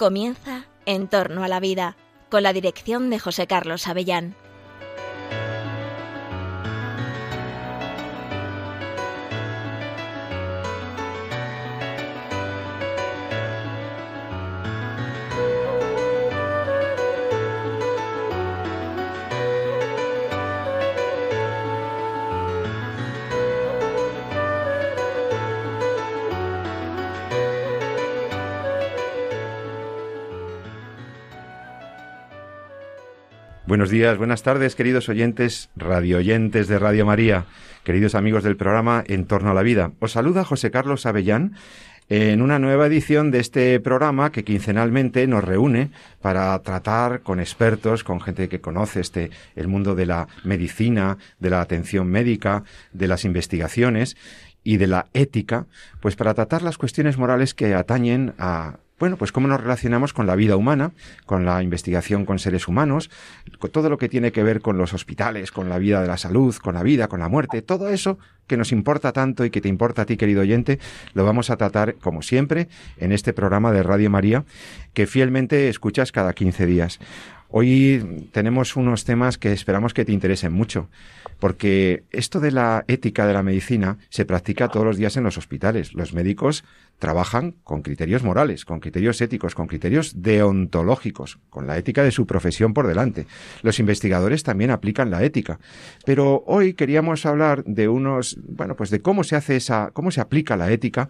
[0.00, 1.94] Comienza En torno a la vida,
[2.30, 4.34] con la dirección de José Carlos Avellán.
[33.70, 37.44] Buenos días, buenas tardes, queridos oyentes, radioyentes de Radio María,
[37.84, 39.92] queridos amigos del programa En torno a la vida.
[40.00, 41.52] Os saluda José Carlos Avellán
[42.08, 48.02] en una nueva edición de este programa que quincenalmente nos reúne para tratar con expertos,
[48.02, 53.06] con gente que conoce este el mundo de la medicina, de la atención médica, de
[53.06, 54.16] las investigaciones
[54.64, 55.66] y de la ética,
[56.00, 60.26] pues para tratar las cuestiones morales que atañen a bueno, pues cómo nos relacionamos con
[60.26, 60.92] la vida humana,
[61.24, 63.10] con la investigación con seres humanos,
[63.58, 66.18] con todo lo que tiene que ver con los hospitales, con la vida de la
[66.18, 69.60] salud, con la vida, con la muerte, todo eso que nos importa tanto y que
[69.60, 70.78] te importa a ti, querido oyente,
[71.14, 74.44] lo vamos a tratar, como siempre, en este programa de Radio María,
[74.92, 76.98] que fielmente escuchas cada 15 días.
[77.52, 80.88] Hoy tenemos unos temas que esperamos que te interesen mucho,
[81.40, 85.36] porque esto de la ética de la medicina se practica todos los días en los
[85.36, 85.92] hospitales.
[85.94, 86.64] Los médicos
[87.00, 92.26] trabajan con criterios morales, con criterios éticos, con criterios deontológicos, con la ética de su
[92.26, 93.26] profesión por delante.
[93.62, 95.58] Los investigadores también aplican la ética.
[96.04, 100.20] Pero hoy queríamos hablar de unos, bueno, pues de cómo se hace esa, cómo se
[100.20, 101.08] aplica la ética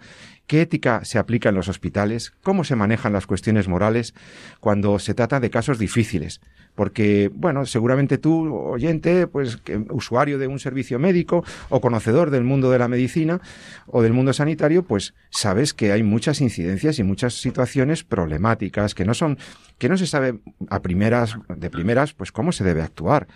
[0.50, 4.14] qué ética se aplica en los hospitales, cómo se manejan las cuestiones morales
[4.58, 6.40] cuando se trata de casos difíciles.
[6.74, 9.58] Porque, bueno, seguramente tú, oyente, pues
[9.90, 13.40] usuario de un servicio médico o conocedor del mundo de la medicina
[13.86, 19.04] o del mundo sanitario, pues sabes que hay muchas incidencias y muchas situaciones problemáticas que
[19.04, 19.38] no son,
[19.78, 23.26] que no se sabe a primeras, de primeras, pues cómo se debe actuar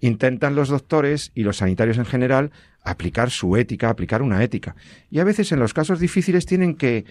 [0.00, 2.50] intentan los doctores y los sanitarios en general
[2.82, 4.76] aplicar su ética, aplicar una ética.
[5.10, 7.04] Y a veces en los casos difíciles tienen que,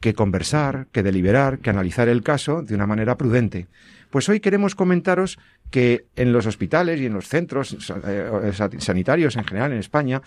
[0.00, 3.68] que conversar, que deliberar, que analizar el caso de una manera prudente.
[4.10, 5.38] Pues hoy queremos comentaros
[5.70, 7.76] que en los hospitales y en los centros
[8.06, 10.20] eh, sanitarios en general en España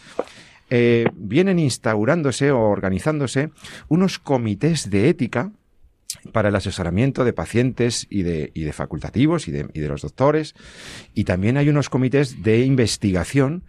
[0.70, 3.50] eh, vienen instaurándose o organizándose
[3.90, 5.52] unos comités de ética
[6.32, 10.56] para el asesoramiento de pacientes y de, facultativos y de los doctores.
[11.14, 13.64] Y también hay unos comités de investigación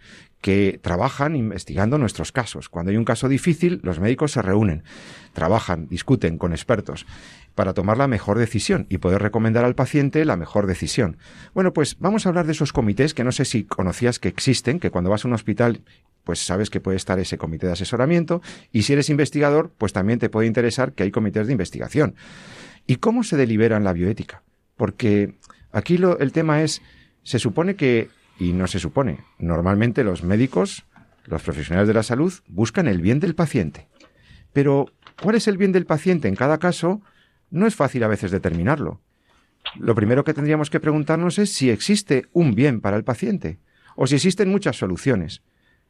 [0.44, 2.68] que trabajan investigando nuestros casos.
[2.68, 4.84] Cuando hay un caso difícil, los médicos se reúnen,
[5.32, 7.06] trabajan, discuten con expertos
[7.54, 11.16] para tomar la mejor decisión y poder recomendar al paciente la mejor decisión.
[11.54, 14.80] Bueno, pues vamos a hablar de esos comités que no sé si conocías que existen,
[14.80, 15.82] que cuando vas a un hospital
[16.24, 18.40] pues sabes que puede estar ese comité de asesoramiento
[18.72, 22.14] y si eres investigador, pues también te puede interesar que hay comités de investigación.
[22.86, 24.42] ¿Y cómo se delibera en la bioética?
[24.76, 25.34] Porque
[25.70, 26.80] aquí lo, el tema es,
[27.22, 29.18] se supone que y no se supone.
[29.38, 30.84] Normalmente los médicos,
[31.26, 33.86] los profesionales de la salud, buscan el bien del paciente.
[34.52, 34.86] Pero,
[35.22, 37.00] ¿cuál es el bien del paciente en cada caso?
[37.50, 39.00] No es fácil a veces determinarlo.
[39.78, 43.58] Lo primero que tendríamos que preguntarnos es si existe un bien para el paciente
[43.96, 45.42] o si existen muchas soluciones.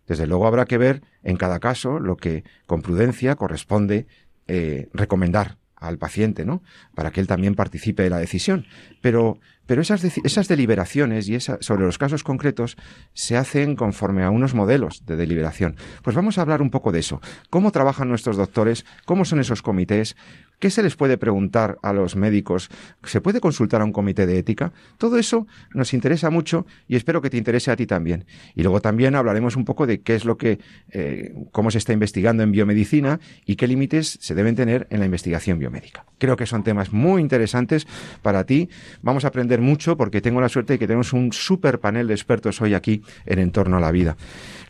[0.07, 4.07] Desde luego habrá que ver en cada caso lo que con prudencia corresponde
[4.47, 6.63] eh, recomendar al paciente, ¿no?
[6.95, 8.67] Para que él también participe de la decisión.
[9.01, 12.77] Pero, pero esas, esas deliberaciones y esa, sobre los casos concretos
[13.13, 15.77] se hacen conforme a unos modelos de deliberación.
[16.03, 17.21] Pues vamos a hablar un poco de eso.
[17.51, 18.85] ¿Cómo trabajan nuestros doctores?
[19.05, 20.17] ¿Cómo son esos comités?
[20.59, 22.71] ¿Qué se les puede preguntar a los médicos?
[23.03, 24.73] ¿Se puede consultar a un comité de ética?
[24.99, 28.25] Todo eso nos interesa mucho y espero que te interese a ti también.
[28.55, 30.61] Y luego también hablaremos un poco de qué es lo que,
[30.91, 35.07] eh, cómo se está investigando en biomedicina y qué límites se deben tener en la
[35.07, 36.07] investigación biomédica.
[36.19, 37.87] Creo que son temas muy interesantes
[38.23, 38.71] para ti.
[39.03, 42.15] Vamos a aprender mucho porque tengo la suerte de que tenemos un super panel de
[42.15, 44.17] expertos hoy aquí en Entorno a la Vida.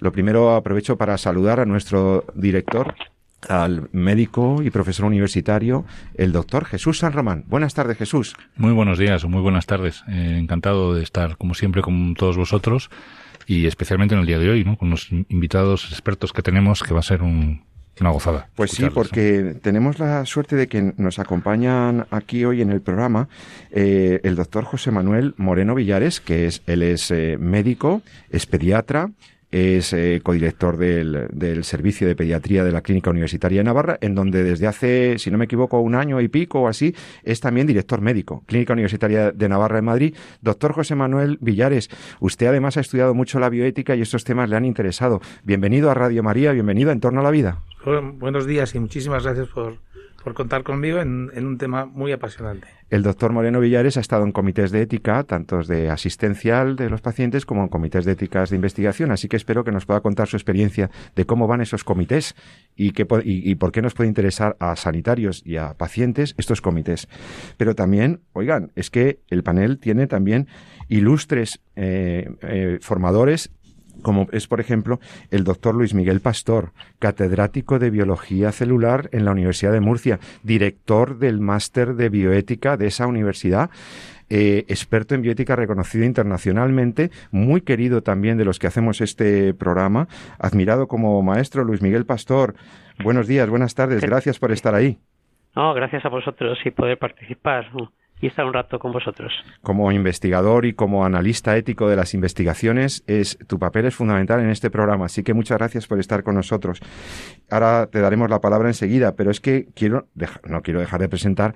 [0.01, 2.95] Lo primero aprovecho para saludar a nuestro director,
[3.49, 5.85] al médico y profesor universitario,
[6.15, 7.45] el doctor Jesús San Román.
[7.47, 8.35] Buenas tardes, Jesús.
[8.57, 10.03] Muy buenos días o muy buenas tardes.
[10.09, 12.91] Eh, encantado de estar, como siempre, con todos vosotros
[13.47, 14.77] y especialmente en el día de hoy, ¿no?
[14.79, 17.63] con los invitados expertos que tenemos, que va a ser un,
[18.01, 18.49] una gozada.
[18.55, 23.29] Pues sí, porque tenemos la suerte de que nos acompañan aquí hoy en el programa
[23.71, 29.11] eh, el doctor José Manuel Moreno Villares, que es, él es eh, médico, es pediatra,
[29.55, 34.17] es eh, codirector del, del, Servicio de Pediatría de la Clínica Universitaria de Navarra, en
[34.17, 36.93] donde desde hace, si no me equivoco, un año y pico o así,
[37.23, 40.17] es también director médico, Clínica Universitaria de Navarra en Madrid.
[40.41, 41.89] Doctor José Manuel Villares,
[42.19, 45.21] usted además ha estudiado mucho la bioética y estos temas le han interesado.
[45.45, 47.63] Bienvenido a Radio María, bienvenido a En torno a la vida.
[47.85, 49.77] Buenos días y muchísimas gracias por,
[50.25, 52.67] por contar conmigo en, un tema muy apasionante.
[52.89, 57.03] El doctor Moreno Villares ha estado en comités de ética, tanto de asistencial de los
[57.03, 60.27] pacientes como en comités de éticas de investigación, así que espero que nos pueda contar
[60.27, 62.35] su experiencia de cómo van esos comités
[62.75, 67.07] y, qué, y, por qué nos puede interesar a sanitarios y a pacientes estos comités.
[67.59, 70.49] Pero también, oigan, es que el panel tiene también
[70.89, 73.51] ilustres eh, eh, formadores
[74.03, 75.01] como es, por ejemplo,
[75.31, 81.19] el doctor Luis Miguel Pastor, catedrático de Biología Celular en la Universidad de Murcia, director
[81.19, 83.71] del máster de bioética de esa universidad.
[84.31, 90.09] Eh, experto en bioética reconocido internacionalmente, muy querido también de los que hacemos este programa,
[90.39, 92.55] admirado como maestro Luis Miguel Pastor.
[93.03, 94.99] Buenos días, buenas tardes, gracias por estar ahí.
[95.55, 97.71] No, gracias a vosotros y poder participar
[98.21, 99.33] y estar un rato con vosotros.
[99.63, 104.51] Como investigador y como analista ético de las investigaciones, es, tu papel es fundamental en
[104.51, 106.81] este programa, así que muchas gracias por estar con nosotros.
[107.51, 110.09] Ahora te daremos la palabra enseguida, pero es que quiero,
[110.45, 111.55] no quiero dejar de presentar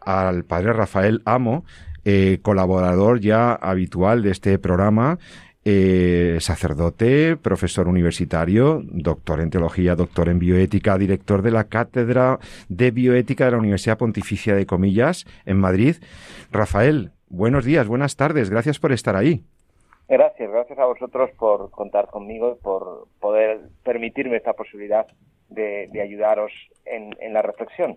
[0.00, 1.64] al padre Rafael Amo,
[2.04, 5.18] eh, colaborador ya habitual de este programa,
[5.64, 12.90] eh, sacerdote, profesor universitario, doctor en teología, doctor en bioética, director de la Cátedra de
[12.90, 15.96] Bioética de la Universidad Pontificia de Comillas en Madrid.
[16.50, 19.44] Rafael, buenos días, buenas tardes, gracias por estar ahí.
[20.08, 25.06] Gracias, gracias a vosotros por contar conmigo y por poder permitirme esta posibilidad
[25.50, 26.52] de, ayudaros
[26.86, 27.96] en la reflexión.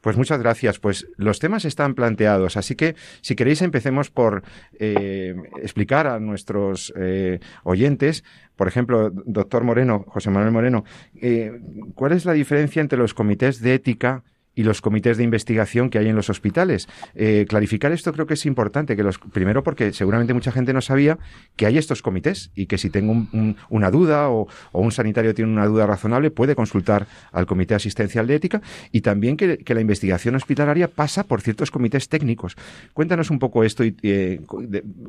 [0.00, 0.78] Pues muchas gracias.
[0.78, 4.42] Pues los temas están planteados, así que si queréis empecemos por
[4.78, 8.24] eh, explicar a nuestros eh, oyentes,
[8.56, 10.84] por ejemplo, doctor Moreno, José Manuel Moreno,
[11.20, 11.60] eh,
[11.94, 14.22] ¿cuál es la diferencia entre los comités de ética
[14.60, 16.86] y los comités de investigación que hay en los hospitales.
[17.14, 20.82] Eh, clarificar esto creo que es importante, que los, primero porque seguramente mucha gente no
[20.82, 21.18] sabía
[21.56, 23.26] que hay estos comités y que si tengo
[23.70, 28.34] una duda o, un sanitario tiene una duda razonable puede consultar al comité asistencial de
[28.34, 28.60] ética
[28.92, 32.56] y también que, la investigación hospitalaria pasa por ciertos comités técnicos.
[32.92, 34.40] Cuéntanos un poco esto y eh,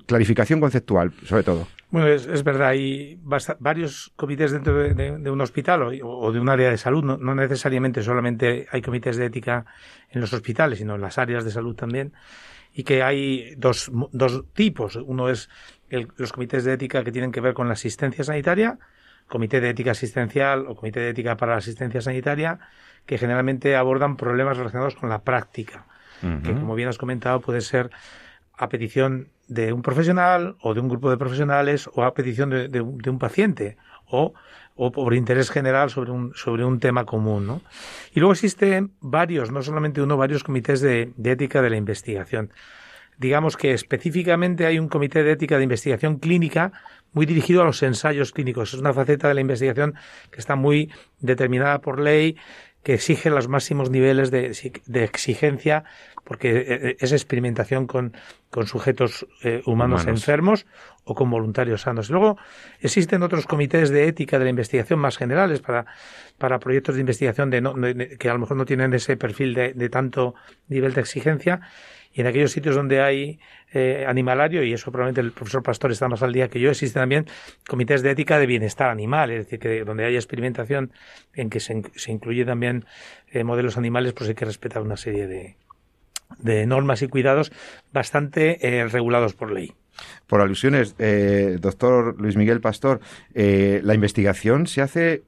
[0.06, 1.68] clarificación conceptual, sobre todo.
[1.91, 3.19] Bueno, es, verdad, hay
[3.59, 8.65] varios comités dentro de, un hospital o, de un área de salud, no, necesariamente solamente
[8.71, 9.65] hay comités de ética
[10.09, 12.13] en los hospitales, sino en las áreas de salud también,
[12.73, 14.95] y que hay dos, dos tipos.
[14.95, 15.49] Uno es
[16.15, 18.79] los comités de ética que tienen que ver con la asistencia sanitaria,
[19.27, 22.59] comité de ética asistencial o comité de ética para la asistencia sanitaria,
[23.05, 25.88] que generalmente abordan problemas relacionados con la práctica,
[26.21, 27.89] que como bien has comentado puede ser
[28.57, 32.81] a petición de un profesional o de un grupo de profesionales o a petición de,
[32.81, 33.77] un paciente
[34.07, 34.33] o,
[34.75, 37.48] o, por interés general sobre un, sobre un tema común.
[37.48, 37.62] ¿no?
[38.13, 42.51] Y luego existen varios, no solamente uno, varios comités de, ética de la investigación.
[43.18, 46.71] Digamos que específicamente hay un comité de ética de investigación clínica
[47.12, 48.74] muy dirigido a los ensayos clínicos.
[48.74, 49.95] Es una faceta de la investigación
[50.31, 52.38] que está muy determinada por ley,
[52.83, 55.83] que exige los máximos niveles de, de exigencia
[56.23, 58.13] porque eh, eh, es experimentación con,
[58.50, 60.65] con sujetos eh, humanos, enfermos
[61.03, 62.09] o con voluntarios sanos.
[62.09, 62.38] Luego
[62.79, 65.85] existen otros comités de ética de la investigación más generales para,
[66.38, 69.89] para proyectos de investigación de que a lo mejor no tienen ese perfil de, de
[69.89, 70.35] tanto
[70.68, 71.62] nivel de exigencia
[72.13, 73.39] y en aquellos sitios donde hay
[74.05, 77.25] animalario, y eso probablemente el profesor Pastor está más al día que yo, existen también
[77.69, 80.91] comités de ética de bienestar animal, es decir, que donde hay experimentación
[81.34, 82.84] en que se, se incluye también
[83.45, 85.55] modelos animales, pues hay que respetar una serie de,
[86.39, 87.51] de normas y cuidados
[87.93, 89.73] bastante eh, regulados por ley.
[90.27, 93.01] Por alusiones, eh, doctor Luis Miguel Pastor,
[93.35, 95.23] eh, la investigación se hace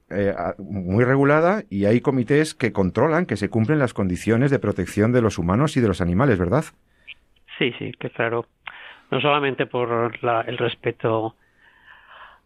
[0.57, 5.21] muy regulada y hay comités que controlan que se cumplen las condiciones de protección de
[5.21, 6.65] los humanos y de los animales, ¿verdad?
[7.59, 8.47] Sí, sí, que claro.
[9.11, 10.11] No solamente por
[10.47, 11.35] el respeto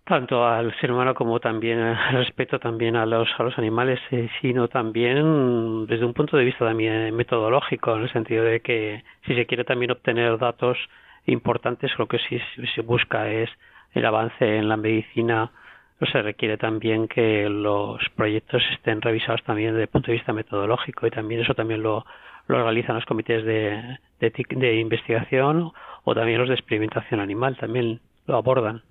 [0.08, 1.80] tanto al ser humano como también
[2.12, 6.66] respeto también a los a los animales eh, sino también desde un punto de vista
[6.66, 10.78] también metodológico en el sentido de que si se quiere también obtener datos
[11.26, 12.40] importantes lo que sí
[12.74, 13.50] se busca es
[13.94, 15.52] el avance en la medicina.
[16.12, 21.08] Se requiere también que los proyectos estén revisados también desde el punto de vista metodológico
[21.08, 22.06] y también eso también lo,
[22.48, 25.72] lo realizan los comités de, de, de investigación
[26.04, 28.84] o también los de experimentación animal también lo abordan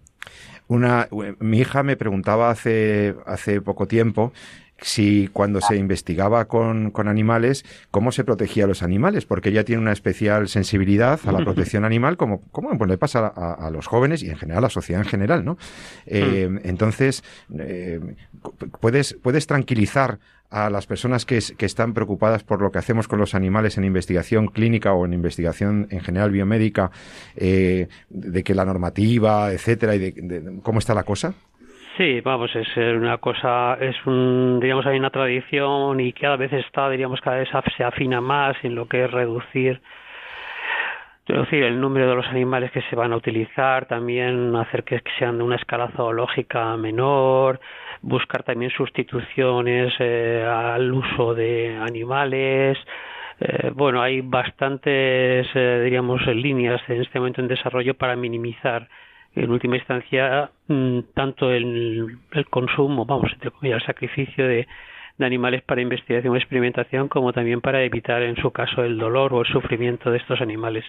[0.68, 1.08] una,
[1.38, 4.32] mi hija me preguntaba hace, hace poco tiempo
[4.80, 9.64] si cuando se investigaba con, con, animales, cómo se protegía a los animales, porque ella
[9.64, 13.86] tiene una especial sensibilidad a la protección animal, como, como pues, le pasa a, los
[13.86, 15.56] jóvenes y en general a la sociedad en general, ¿no?
[16.04, 16.58] Eh, hmm.
[16.64, 17.24] entonces,
[17.58, 18.00] eh,
[18.80, 20.18] puedes, puedes tranquilizar
[20.50, 24.48] a las personas que, están preocupadas por lo que hacemos con los animales en investigación
[24.48, 26.90] clínica o en investigación en general biomédica,
[27.36, 31.34] eh, de que la normativa, etcétera, y de, cómo está la cosa?
[31.96, 36.90] Sí, vamos, es una cosa, es un, digamos, hay una tradición y cada vez está,
[36.90, 39.80] diríamos, cada vez se afina más en lo que es reducir
[41.26, 45.38] reducir el número de los animales que se van a utilizar, también hacer que sean
[45.38, 47.60] de una escala zoológica menor,
[48.02, 52.78] buscar también sustituciones eh, al uso de animales.
[53.40, 58.88] Eh, bueno, hay bastantes, eh, diríamos, líneas en este momento en desarrollo para minimizar
[59.34, 64.66] en última instancia mm, tanto el, el consumo, vamos, entre el sacrificio de,
[65.18, 69.34] de animales para investigación o experimentación, como también para evitar, en su caso, el dolor
[69.34, 70.84] o el sufrimiento de estos animales.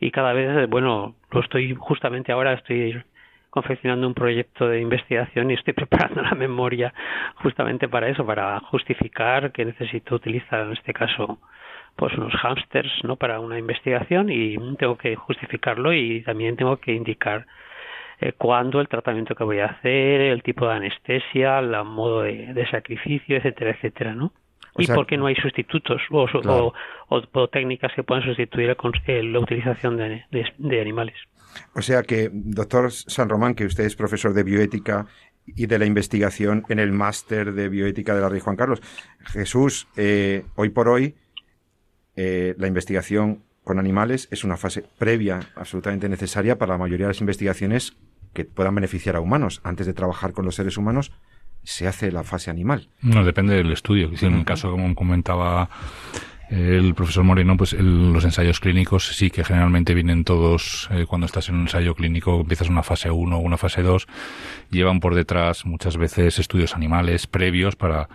[0.00, 3.02] Y cada vez, bueno, lo estoy justamente ahora, estoy
[3.54, 6.92] confeccionando un proyecto de investigación y estoy preparando la memoria
[7.36, 11.38] justamente para eso, para justificar que necesito utilizar en este caso
[11.94, 16.92] pues unos hámsters no para una investigación y tengo que justificarlo y también tengo que
[16.92, 17.46] indicar
[18.20, 22.66] eh, cuándo, el tratamiento que voy a hacer, el tipo de anestesia, el modo de,
[22.72, 24.32] sacrificio, etcétera, etcétera, ¿no?
[24.76, 26.72] Y por qué no hay sustitutos o,
[27.08, 30.24] o, técnicas que puedan sustituir la utilización de,
[30.58, 31.14] de, animales.
[31.74, 35.06] O sea que, doctor San Román, que usted es profesor de bioética
[35.46, 38.82] y de la investigación en el máster de bioética de la Rey Juan Carlos.
[39.26, 41.14] Jesús, eh, hoy por hoy,
[42.16, 47.10] eh, la investigación con animales es una fase previa absolutamente necesaria para la mayoría de
[47.10, 47.96] las investigaciones
[48.32, 49.60] que puedan beneficiar a humanos.
[49.64, 51.12] Antes de trabajar con los seres humanos,
[51.64, 52.88] se hace la fase animal.
[53.02, 54.10] No, depende del estudio.
[54.16, 55.68] Si en el caso, como comentaba
[56.50, 61.48] el profesor Moreno, pues los ensayos clínicos sí que generalmente vienen todos, eh, cuando estás
[61.48, 64.06] en un ensayo clínico, empiezas una fase 1 o una fase 2,
[64.70, 68.08] llevan por detrás muchas veces estudios animales previos para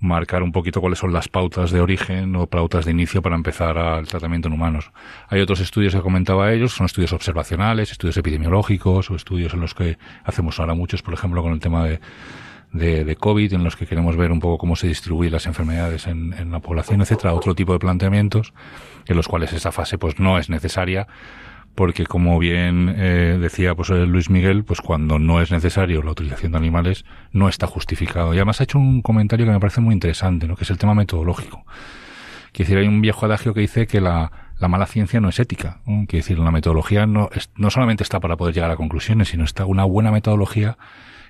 [0.00, 3.78] marcar un poquito cuáles son las pautas de origen o pautas de inicio para empezar
[3.78, 4.92] al tratamiento en humanos.
[5.28, 9.74] Hay otros estudios que comentaba ellos, son estudios observacionales, estudios epidemiológicos o estudios en los
[9.74, 12.00] que hacemos ahora muchos, por ejemplo, con el tema de,
[12.72, 16.34] de, COVID, en los que queremos ver un poco cómo se distribuyen las enfermedades en,
[16.34, 18.52] en la población, etcétera, otro tipo de planteamientos
[19.06, 21.06] en los cuales esa fase pues no es necesaria
[21.78, 26.50] porque como bien eh, decía pues Luis Miguel, pues cuando no es necesario la utilización
[26.50, 28.34] de animales no está justificado.
[28.34, 30.56] Y además ha hecho un comentario que me parece muy interesante, ¿no?
[30.56, 31.64] que es el tema metodológico.
[32.50, 35.38] Quiere decir, hay un viejo adagio que dice que la, la mala ciencia no es
[35.38, 35.78] ética.
[35.84, 39.64] Quiere decir, la metodología no, no solamente está para poder llegar a conclusiones, sino está
[39.64, 40.78] una buena metodología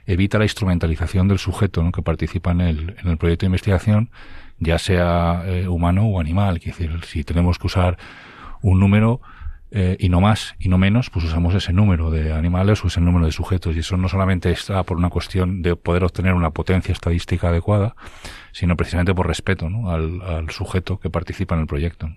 [0.09, 4.11] evita la instrumentalización del sujeto que participa en el, en el proyecto de investigación,
[4.59, 6.59] ya sea eh, humano o animal.
[6.59, 7.99] Quiere decir, si tenemos que usar
[8.63, 9.21] un número,
[9.71, 13.03] eh, y no más y no menos, pues usamos ese número de animales o ese
[13.03, 13.77] número de sujetos.
[13.77, 17.95] Y eso no solamente está por una cuestión de poder obtener una potencia estadística adecuada,
[18.53, 19.91] sino precisamente por respeto ¿no?
[19.91, 22.09] al, sujeto que participa en el proyecto.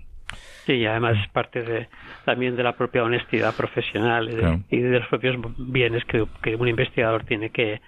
[0.66, 1.88] Sí, y además es parte de,
[2.24, 7.50] también de la propia honestidad profesional y de, los propios bienes que, un investigador tiene
[7.50, 7.80] que,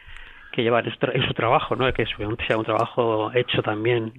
[0.57, 1.93] llevar en su, trabajo, ¿no?
[1.93, 2.07] que
[2.47, 4.13] sea un trabajo hecho también,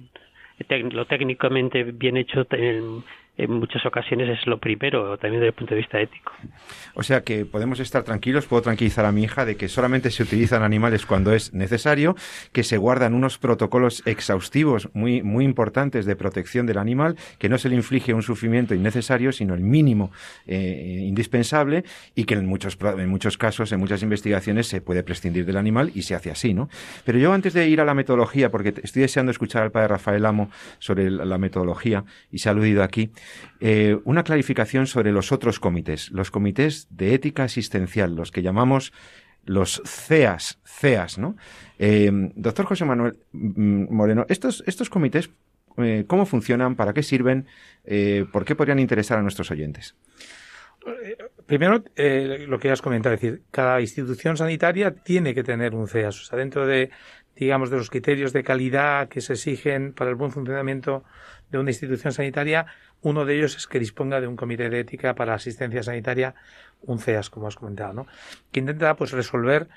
[0.90, 3.04] lo técnicamente bien hecho en,
[3.38, 6.32] en muchas ocasiones es lo primero, también desde el punto de vista ético.
[6.94, 10.22] O sea que podemos estar tranquilos, puedo tranquilizar a mi hija de que solamente se
[10.22, 12.16] utilizan animales cuando es necesario,
[12.52, 17.58] que se guardan unos protocolos exhaustivos muy, muy importantes de protección del animal, que no
[17.58, 20.12] se le inflige un sufrimiento innecesario, sino el mínimo
[20.46, 25.44] eh, indispensable, y que en muchos, en muchos casos, en muchas investigaciones, se puede prescindir
[25.44, 26.68] del animal y se hace así, ¿no?
[27.04, 30.24] Pero yo antes de ir a la metodología, porque estoy deseando escuchar al padre Rafael
[30.24, 33.10] Amo sobre la metodología, y se ha aludido aquí,
[33.60, 38.92] eh, una clarificación sobre los otros comités, los comités de ética asistencial, los que llamamos
[39.44, 41.36] los CEAS, CEAS, ¿no?
[41.78, 45.30] Eh, doctor José Manuel mm, Moreno, estos, estos comités,
[45.78, 46.74] eh, ¿cómo funcionan?
[46.74, 47.46] ¿Para qué sirven?
[48.32, 49.94] ¿Por qué podrían interesar a nuestros oyentes?
[51.46, 56.20] Primero, lo que has comentado, es decir, cada institución sanitaria tiene que tener un CEAS,
[56.20, 56.90] o sea, dentro de,
[57.36, 61.04] digamos, de los criterios de calidad que se exigen para el buen funcionamiento
[61.50, 62.66] de una institución sanitaria,
[63.02, 66.34] uno de ellos es que disponga de un comité de ética para asistencia sanitaria,
[66.82, 68.06] un CEAS, como has comentado, ¿no?
[68.52, 69.68] que intenta pues resolver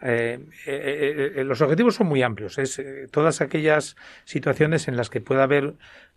[0.00, 2.58] eh, eh, eh, los objetivos son muy amplios.
[2.58, 2.80] Es
[3.10, 5.74] todas aquellas situaciones en las que pueda haber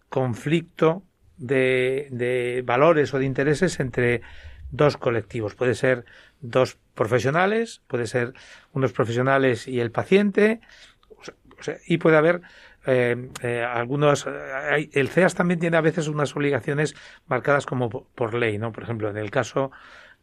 [0.09, 1.03] conflicto
[1.37, 4.21] de, valores o de intereses entre
[4.71, 5.55] dos colectivos.
[5.55, 6.05] Puede ser
[6.41, 8.33] dos profesionales, puede ser
[8.73, 10.61] unos profesionales y el paciente,
[11.85, 12.41] y puede haber
[12.85, 16.95] eh, eh, algunos eh, el CEAS también tiene a veces unas obligaciones
[17.27, 18.71] marcadas como por ley, ¿no?
[18.71, 19.71] Por ejemplo, en el caso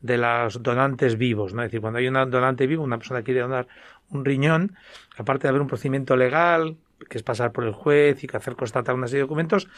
[0.01, 1.63] de los donantes vivos, ¿no?
[1.63, 3.69] Es decir, cuando hay un donante vivo, una persona quiere donar
[4.11, 4.77] un riñón,
[5.17, 6.77] aparte de haber un procedimiento legal,
[7.09, 9.69] que es pasar por el juez y que hacer constatar una serie de documentos,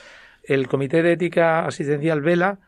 [0.44, 2.58] el Comité de Ética Asistencial vela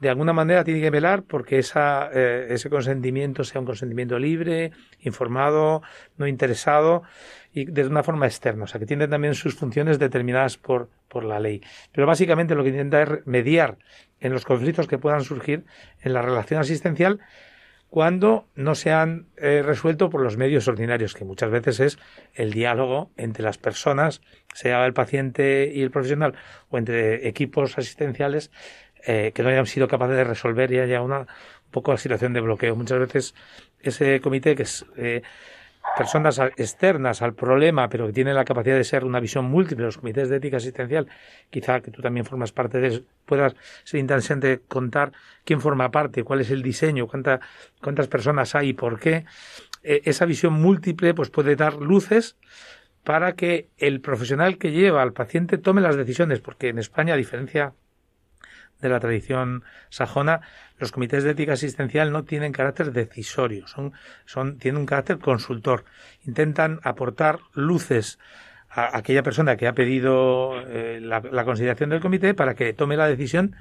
[0.00, 4.72] de alguna manera tiene que velar porque esa, eh, ese consentimiento sea un consentimiento libre,
[5.00, 5.82] informado,
[6.16, 7.02] no interesado
[7.52, 11.24] y de una forma externa, o sea, que tiene también sus funciones determinadas por, por
[11.24, 11.62] la ley.
[11.92, 13.76] Pero básicamente lo que intenta es mediar
[14.20, 15.64] en los conflictos que puedan surgir
[16.00, 17.20] en la relación asistencial
[17.90, 21.98] cuando no se han eh, resuelto por los medios ordinarios, que muchas veces es
[22.34, 24.22] el diálogo entre las personas,
[24.54, 26.34] sea el paciente y el profesional,
[26.68, 28.52] o entre equipos asistenciales
[29.06, 32.32] eh, que no hayan sido capaces de resolver y haya una un poco la situación
[32.32, 32.74] de bloqueo.
[32.74, 33.34] Muchas veces
[33.80, 35.22] ese comité que es eh,
[35.96, 39.98] personas externas al problema, pero que tienen la capacidad de ser una visión múltiple, los
[39.98, 41.06] comités de ética asistencial,
[41.50, 43.54] quizá que tú también formas parte de eso, puedas
[43.84, 45.12] ser interesante contar
[45.44, 47.40] quién forma parte, cuál es el diseño, cuánta,
[47.80, 49.24] cuántas personas hay y por qué.
[49.82, 52.36] Eh, esa visión múltiple pues puede dar luces
[53.04, 57.16] para que el profesional que lleva al paciente tome las decisiones, porque en España, a
[57.16, 57.72] diferencia
[58.80, 60.40] de la tradición sajona,
[60.78, 63.92] los comités de ética asistencial no tienen carácter decisorio, son,
[64.24, 65.84] son, tienen un carácter consultor.
[66.26, 68.18] Intentan aportar luces
[68.70, 73.08] a aquella persona que ha pedido eh, la, consideración del comité para que tome la
[73.08, 73.56] decisión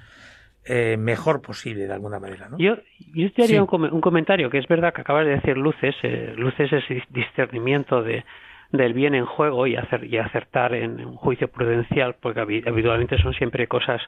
[0.65, 2.47] eh, mejor posible de alguna manera.
[2.49, 2.57] ¿no?
[2.59, 2.75] Yo,
[3.13, 6.71] yo te haría un, comentario que es verdad que acabas de decir luces, eh, luces
[6.71, 8.23] es discernimiento de,
[8.71, 13.33] del bien en juego y, hacer, y acertar en un juicio prudencial, porque habitualmente son
[13.33, 14.01] siempre cosas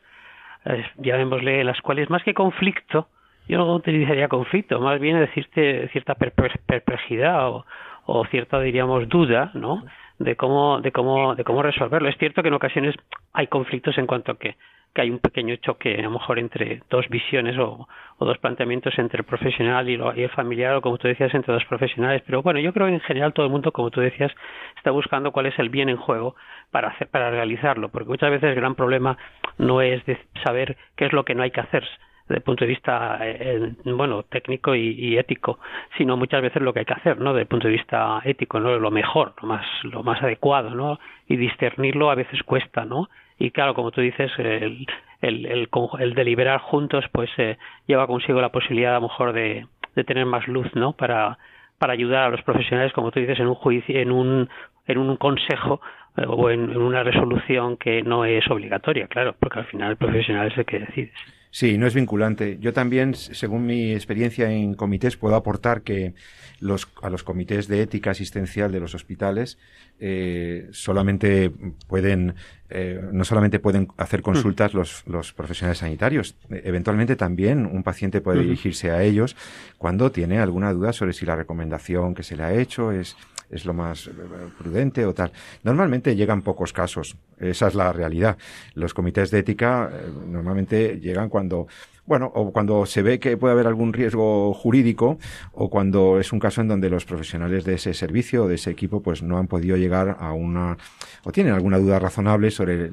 [0.97, 3.07] llamémosle, las cuales más que conflicto,
[3.47, 7.65] yo no utilizaría conflicto, más bien decirte cierta perplejidad o,
[8.05, 9.83] o cierta, diríamos, duda, ¿no?
[10.23, 12.09] De cómo de cómo de cómo resolverlo.
[12.09, 12.95] Es cierto que en ocasiones
[13.33, 14.55] hay conflictos en cuanto a que,
[14.93, 17.87] que hay un pequeño choque a lo mejor entre dos visiones o,
[18.17, 21.33] o dos planteamientos entre el profesional y, lo, y, el familiar o como tú decías
[21.33, 22.21] entre dos profesionales.
[22.25, 24.31] Pero bueno, yo creo que en general todo el mundo, como tú decías,
[24.77, 26.35] está buscando cuál es el bien en juego
[26.71, 29.17] para hacer para realizarlo, porque muchas veces el gran problema
[29.57, 31.83] no es de saber qué es lo que no hay que hacer
[32.31, 35.59] desde el punto de vista eh, bueno técnico y, ético
[35.97, 38.59] sino muchas veces lo que hay que hacer no desde el punto de vista ético
[38.59, 43.09] no lo mejor lo más lo más adecuado no y discernirlo a veces cuesta no
[43.37, 44.87] y claro como tú dices el
[45.21, 49.67] el, el, el deliberar juntos pues eh, lleva consigo la posibilidad a lo mejor de,
[49.95, 51.37] de tener más luz no para
[51.77, 54.49] para ayudar a los profesionales como tú dices en un juicio en un
[54.87, 55.81] en un consejo
[56.17, 60.47] eh, o en, una resolución que no es obligatoria, claro, porque al final el profesional
[60.51, 61.11] es el que decide.
[61.51, 62.57] Sí, no es vinculante.
[62.61, 66.13] Yo también, según mi experiencia en comités, puedo aportar que
[66.61, 69.57] los, a los comités de ética asistencial de los hospitales
[69.99, 71.51] eh, solamente
[71.87, 72.35] pueden,
[72.69, 78.43] eh, no solamente pueden hacer consultas los, los, profesionales sanitarios, eventualmente también un paciente puede
[78.43, 79.35] dirigirse a ellos
[79.77, 83.17] cuando tiene alguna duda sobre si la recomendación que se le ha hecho es
[83.51, 84.11] es lo más eh,
[84.57, 85.31] prudente o tal.
[85.63, 88.37] Normalmente llegan pocos casos, esa es la realidad.
[88.75, 91.67] Los comités de ética eh, normalmente llegan cuando
[92.05, 95.17] bueno, o cuando se ve que puede haber algún riesgo jurídico
[95.53, 98.71] o cuando es un caso en donde los profesionales de ese servicio o de ese
[98.71, 100.77] equipo pues no han podido llegar a una
[101.23, 102.89] o tienen alguna duda razonable sobre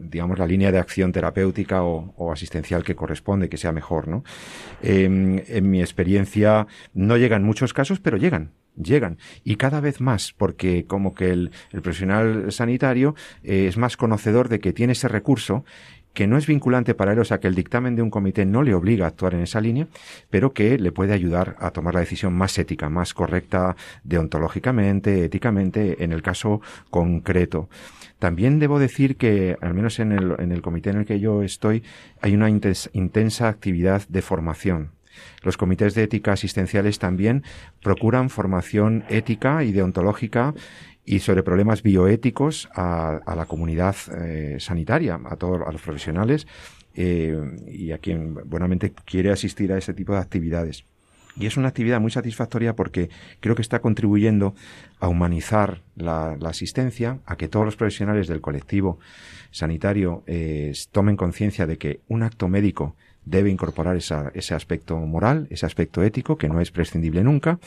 [0.00, 4.22] digamos la línea de acción terapéutica o, asistencial que corresponde que sea mejor, ¿no?
[4.82, 10.32] Em, en mi experiencia no llegan muchos casos, pero llegan llegan y cada vez más
[10.32, 15.64] porque como que el, profesional sanitario eh, es más conocedor de que tiene ese recurso
[16.14, 18.62] que no es vinculante para él, o sea que el dictamen de un comité no
[18.62, 19.86] le obliga a actuar en esa línea,
[20.28, 26.02] pero que le puede ayudar a tomar la decisión más ética, más correcta deontológicamente, éticamente,
[26.04, 27.68] en el caso concreto.
[28.18, 31.42] También debo decir que, al menos en el, en el comité en el que yo
[31.42, 31.82] estoy,
[32.20, 34.90] hay una intensa actividad de formación
[35.42, 37.42] los comités de ética asistenciales también
[37.82, 40.54] procuran formación ética y deontológica
[41.04, 46.46] y sobre problemas bioéticos a, la comunidad eh, sanitaria, a todos a los profesionales
[46.94, 47.36] eh,
[47.66, 50.84] y a quien buenamente quiere asistir a ese tipo de actividades.
[51.36, 53.08] Y es una actividad muy satisfactoria porque
[53.40, 54.54] creo que está contribuyendo
[54.98, 58.98] a humanizar la, asistencia, a que todos los profesionales del colectivo
[59.50, 62.96] sanitario eh, tomen conciencia de que un acto médico
[63.30, 67.58] debe incorporar ese aspecto moral, ese aspecto ético que no es prescindible nunca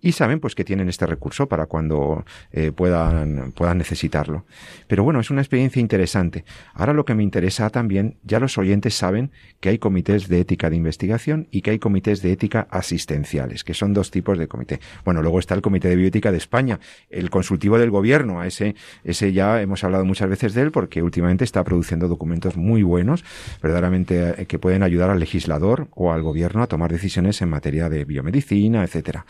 [0.00, 4.44] y saben pues que tienen este recurso para cuando eh, puedan, puedan necesitarlo.
[4.88, 6.44] Pero bueno, es una experiencia interesante.
[6.74, 9.30] Ahora lo que me interesa también, ya los oyentes saben
[9.60, 13.74] que hay comités de ética de investigación y que hay comités de ética asistenciales, que
[13.74, 14.80] son dos tipos de comité.
[15.04, 16.80] Bueno, luego está el Comité de Bioética de España,
[17.10, 21.44] el consultivo del gobierno, ese, ese ya hemos hablado muchas veces de él porque últimamente
[21.44, 23.24] está produciendo documentos muy buenos,
[23.62, 27.88] verdaderamente eh, que pueden ayudar al legislador o al gobierno a tomar decisiones en materia
[27.88, 29.24] de biomedicina, etcétera.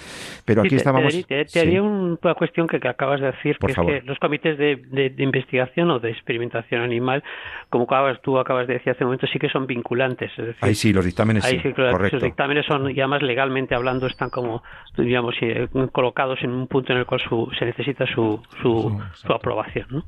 [0.44, 1.14] Pero aquí estábamos.
[1.26, 5.14] Te, te, haría una cuestión que, acabas de decir, que es que los comités de,
[5.18, 7.22] investigación o de experimentación animal,
[7.68, 10.30] como acabas, tú acabas de decir hace un momento, sí que son vinculantes.
[10.32, 11.58] Es decir, ahí sí, los dictámenes sí.
[11.72, 12.16] correcto.
[12.16, 14.62] Los dictámenes son, y además legalmente hablando, están como,
[14.96, 17.20] digamos, eh, colocados en un punto en el cual
[17.58, 20.04] se necesita su, su, su aprobación, ¿no?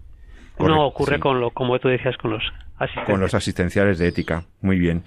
[0.58, 2.42] No ocurre con lo, como tú decías, con los
[3.06, 4.44] con los asistenciales de ética.
[4.60, 5.02] Muy bien.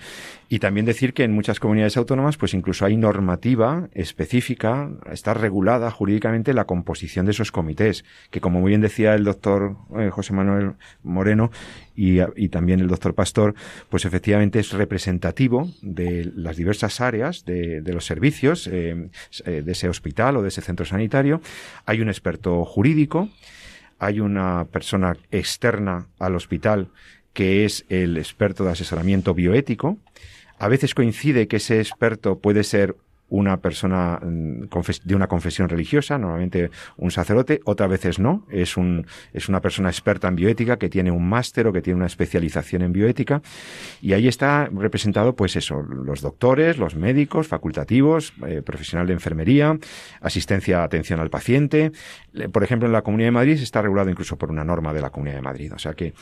[0.47, 5.89] Y también decir que en muchas comunidades autónomas, pues incluso hay normativa específica, está regulada
[5.89, 10.33] jurídicamente la composición de esos comités, que como muy bien decía el doctor eh, José
[10.33, 11.49] Manuel Moreno
[11.95, 13.55] y, también el doctor Pastor,
[13.89, 19.09] pues efectivamente es representativo de las diversas áreas de, los servicios eh,
[19.45, 21.41] eh, de ese hospital o de ese centro sanitario.
[21.85, 23.29] Hay un experto jurídico,
[23.99, 26.89] hay una persona externa al hospital
[27.33, 29.97] que es el experto de asesoramiento bioético.
[30.57, 32.95] A veces coincide que ese experto puede ser
[33.29, 34.67] una persona mm,
[35.03, 39.89] de una confesión religiosa, normalmente un sacerdote, otras veces no, es, un, es una persona
[39.89, 43.41] experta en bioética que tiene un máster o que tiene una especialización en bioética.
[44.01, 49.75] Y ahí está representado pues eso, los doctores, los médicos, facultativos, eh, profesional de enfermería,
[50.21, 51.91] asistencia, atención al paciente.
[52.51, 55.09] Por ejemplo, en la Comunidad de Madrid está regulado incluso por una norma de la
[55.09, 56.13] Comunidad de Madrid, o sea que...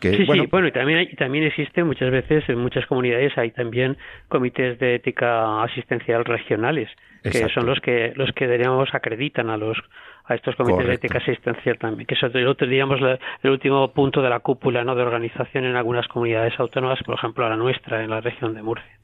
[0.00, 3.96] sí, bueno, sí, bueno, y también, también existe muchas veces en muchas comunidades hay también
[4.28, 6.49] comités de ética asistencial regional
[7.22, 9.76] que son los que los que diríamos acreditan a los
[10.24, 13.00] a estos comités de ética asistencial también, que es diríamos
[13.42, 17.48] el último punto de la cúpula no de organización en algunas comunidades autónomas, por ejemplo
[17.48, 19.00] la nuestra en la región de Murcia.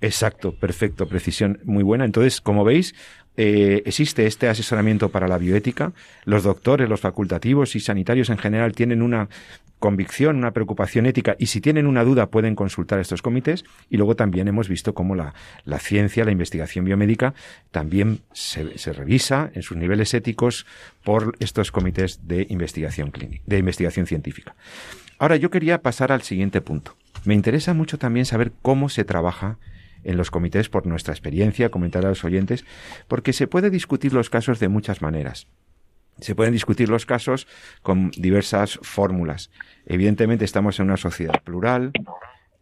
[0.00, 2.04] Exacto, perfecto, precisión muy buena.
[2.04, 2.94] Entonces, como veis,
[3.36, 5.92] eh, existe este asesoramiento para la bioética.
[6.24, 9.28] Los doctores, los facultativos y sanitarios en general tienen una
[9.78, 13.64] convicción, una preocupación ética y si tienen una duda pueden consultar estos comités.
[13.90, 15.34] Y luego también hemos visto cómo la,
[15.78, 17.34] ciencia, la investigación biomédica
[17.70, 20.66] también se, se, revisa en sus niveles éticos
[21.04, 24.56] por estos comités de investigación clínica, de investigación científica.
[25.18, 26.96] Ahora yo quería pasar al siguiente punto.
[27.24, 29.58] Me interesa mucho también saber cómo se trabaja
[30.06, 32.64] en los comités por nuestra experiencia, comentar a los oyentes,
[33.08, 35.48] porque se puede discutir los casos de muchas maneras.
[36.20, 37.46] Se pueden discutir los casos
[37.82, 39.50] con diversas fórmulas.
[39.84, 41.92] Evidentemente estamos en una sociedad plural,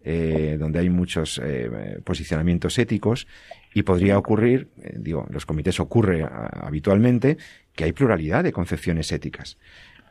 [0.03, 3.27] eh, donde hay muchos eh, posicionamientos éticos
[3.73, 7.39] y podría ocurrir, eh, digo, en los comités ocurre habitualmente
[7.75, 9.57] que hay pluralidad de concepciones éticas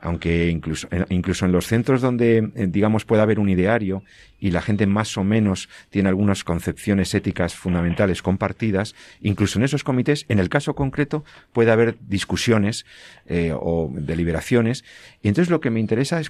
[0.04, 4.04] aunque incluso, incluso en los centros donde, eh, digamos, pueda haber un ideario
[4.38, 9.86] y la gente más o menos tiene algunas concepciones éticas fundamentales compartidas, incluso en esos
[9.86, 12.86] comités, en el caso concreto, puede haber discusiones
[13.28, 14.84] eh, o deliberaciones.
[15.22, 16.30] Y entonces lo que me interesa es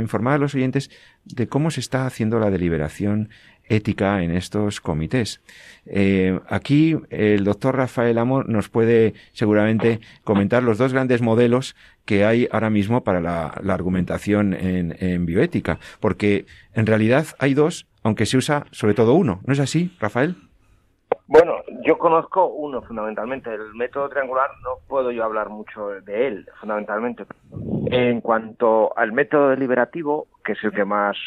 [0.00, 0.88] informar a los oyentes
[1.24, 3.30] de cómo se está haciendo la deliberación
[3.68, 5.40] ética en estos comités.
[5.86, 11.76] Eh, aquí el doctor Rafael Amor nos puede seguramente comentar los dos grandes modelos
[12.08, 18.24] que hay ahora mismo para la, argumentación en, bioética, porque en realidad hay dos, aunque
[18.24, 19.40] se usa sobre todo uno.
[19.44, 20.34] ¿No es así, Rafael?
[21.26, 23.52] Bueno, yo conozco uno fundamentalmente.
[23.52, 27.26] El método triangular no puedo yo hablar mucho de él, fundamentalmente.
[27.90, 31.18] En cuanto al método deliberativo, que es el que más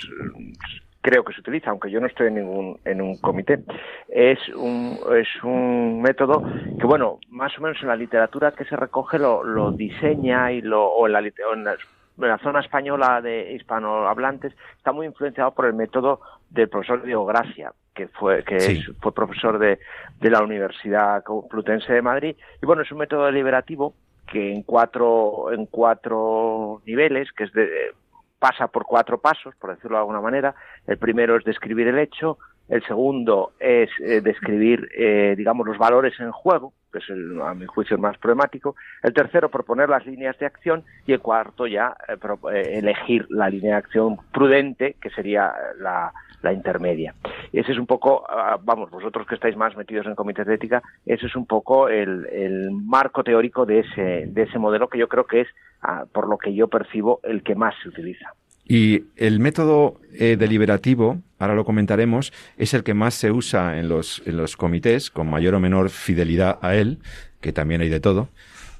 [1.01, 3.59] creo que se utiliza, aunque yo no estoy en ningún en un comité,
[4.07, 6.43] es un es un método
[6.79, 10.61] que bueno, más o menos en la literatura que se recoge lo, lo diseña y
[10.61, 11.77] lo o en la,
[12.17, 17.73] la, zona española de hispanohablantes está muy influenciado por el método del profesor Diego Gracia,
[17.95, 19.79] que fue que fue profesor de,
[20.19, 22.35] de la Universidad Complutense de Madrid.
[22.61, 23.95] Y bueno, es un método deliberativo
[24.27, 27.93] que en cuatro en cuatro niveles, que es de
[28.41, 30.55] pasa por cuatro pasos, por decirlo de alguna manera.
[30.87, 36.19] El primero es describir el hecho, el segundo es eh, describir, eh, digamos, los valores
[36.19, 38.75] en juego, que es el, a mi juicio el más problemático.
[39.03, 40.83] El tercero, proponer las líneas de acción.
[41.05, 46.53] Y el cuarto, ya, eh, elegir la línea de acción prudente, que sería la, la
[46.53, 47.13] intermedia.
[47.53, 50.81] Ese es un poco, ah, vamos, vosotros que estáis más metidos en comités de ética,
[51.05, 55.07] ese es un poco el, el marco teórico de ese, de ese modelo que yo
[55.07, 55.47] creo que es,
[55.81, 58.33] ah, por lo que yo percibo, el que más se utiliza.
[58.65, 63.89] Y el método eh, deliberativo, ahora lo comentaremos, es el que más se usa en
[63.89, 66.99] los, en los comités, con mayor o menor fidelidad a él,
[67.41, 68.29] que también hay de todo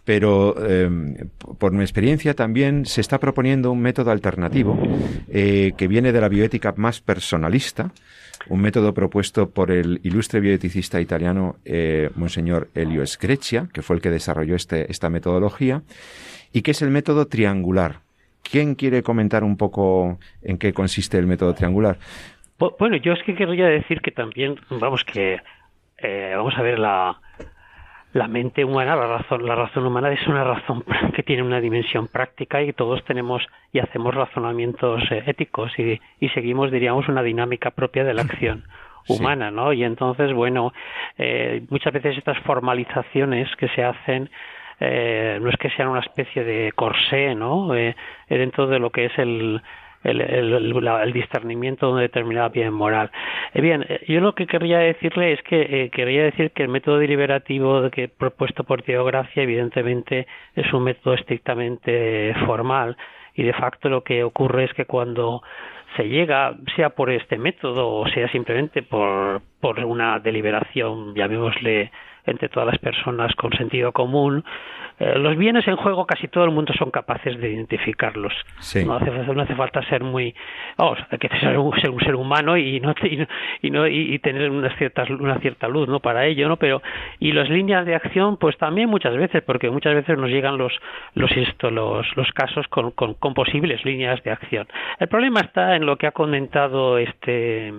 [0.04, 1.16] pero em,
[1.60, 4.78] por mi experiencia también se está proponiendo un método alternativo
[5.30, 7.92] eh, que viene de la bioética más personalista,
[8.50, 14.02] un método propuesto por el ilustre bioeticista italiano eh, Monseñor Elio Screccia, que fue el
[14.02, 15.84] que desarrolló este, esta metodología,
[16.52, 18.00] y que es el método triangular.
[18.42, 22.00] ¿Quién quiere comentar un poco en qué consiste el método triangular?
[22.80, 25.40] Bueno, yo es que querría decir que también, vamos, que
[26.00, 27.20] eh, vamos a ver la,
[28.14, 30.84] la mente humana, la razón, la razón humana es una razón
[31.16, 36.30] que tiene una dimensión práctica y todos tenemos y hacemos razonamientos eh, éticos y, y,
[36.30, 38.64] seguimos, diríamos, una dinámica propia de la acción
[39.08, 39.74] humana, ¿no?
[39.74, 40.74] Y entonces, bueno,
[41.18, 44.30] eh, muchas veces estas formalizaciones que se hacen
[44.84, 47.76] eh, no es que sean una especie de corsé, ¿no?
[47.76, 47.96] Eh,
[48.28, 49.62] dentro de lo que es el,
[50.04, 53.12] el, el, discernimiento de una determinada bien moral.
[53.54, 56.70] Eh, bien, eh, yo lo que querría decirle es que eh, querría decir que el
[56.70, 62.98] método deliberativo que propuesto por Teogracia evidentemente es un método estrictamente formal
[63.36, 65.42] y de facto lo que ocurre es que cuando
[65.96, 71.92] se llega, sea por este método o sea simplemente por, por una deliberación, llamémosle
[72.26, 74.44] entre todas las personas con sentido común,
[75.02, 78.34] eh, los bienes en juego casi todo el mundo son capaces de identificarlos.
[78.86, 80.36] No, hace, no hace falta ser muy,
[80.78, 82.94] vamos, hay que ser un, ser un ser humano y no
[83.62, 86.84] y, no y, tener una cierta una cierta luz, no para ello, no, pero
[87.20, 90.74] y las líneas de acción, pues también muchas veces, porque muchas veces nos llegan los
[91.16, 94.68] los esto, los, los casos con, con, con posibles líneas de acción.
[95.00, 97.74] El problema está en lo que ha comentado este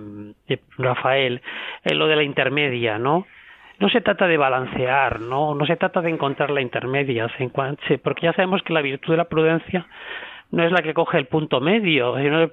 [0.49, 1.41] eh, Rafael,
[1.85, 3.25] en lo de la intermedia, ¿no?
[3.79, 7.27] No se trata de balancear, no, no se trata de encontrar la intermedia,
[8.03, 9.85] porque ya sabemos que la virtud de la prudencia
[10.51, 12.43] no es la que coge el punto medio, sino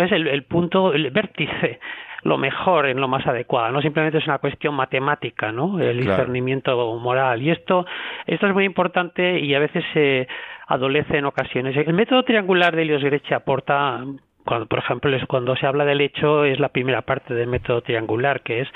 [0.00, 1.80] es el, punto, el vértice,
[2.22, 5.80] lo mejor en lo más adecuado, no simplemente es una cuestión matemática, ¿no?
[5.80, 7.40] El discernimiento moral.
[7.42, 7.86] Y esto,
[8.26, 10.28] esto es muy importante y a veces se
[10.66, 11.74] adolece en ocasiones.
[11.76, 14.04] El método triangular de Elios Greche aporta
[14.50, 18.40] cuando, por ejemplo, cuando se habla del hecho es la primera parte del método triangular,
[18.40, 18.68] que es,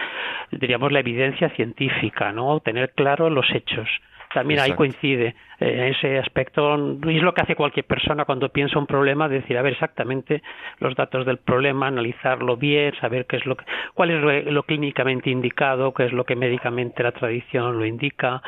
[0.53, 2.61] diríamos, la evidencia científica, ¿no?
[2.61, 3.89] Tener claro los hechos
[4.35, 6.77] también ahí coincide eh, ese aspecto.
[7.05, 10.43] Y es lo que hace cualquier persona cuando piensa un problema decir a ver exactamente
[10.81, 15.31] los datos del problema analizarlo bien saber qué es lo que, cuál es lo, clínicamente
[15.31, 18.43] indicado qué es lo que médicamente la tradición lo indica.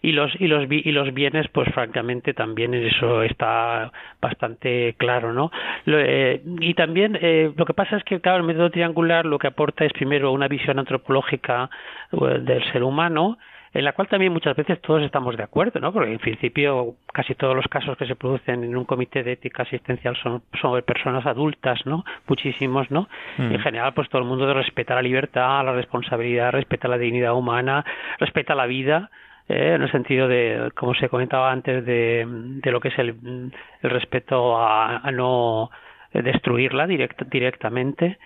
[0.00, 5.50] Y los y los y los bienes pues francamente también eso está bastante claro no
[5.86, 9.48] eh, y también eh, lo que pasa es que claro el método triangular lo que
[9.48, 11.68] aporta es primero una visión antropológica
[12.12, 13.38] del ser humano
[13.74, 15.92] en la cual también muchas veces todos estamos de acuerdo, ¿no?
[15.92, 19.62] Porque en principio casi todos los casos que se producen en un comité de ética
[19.62, 22.04] asistencial son sobre personas adultas, ¿no?
[22.26, 23.08] Muchísimos, ¿no?
[23.38, 23.60] En mm.
[23.60, 27.84] general, pues todo el mundo respeta la libertad, la responsabilidad, respeta la dignidad humana,
[28.18, 29.10] respeta la vida,
[29.48, 33.52] eh, en el sentido de, como se comentaba antes, de, de lo que es el,
[33.82, 35.70] el respeto a, a no
[36.12, 38.18] destruirla direct, directamente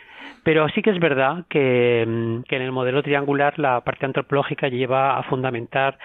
[0.46, 4.68] pero sí que es verdad que, mm, que en el modelo triangular la parte antropológica
[4.68, 5.98] lleva a fundamentar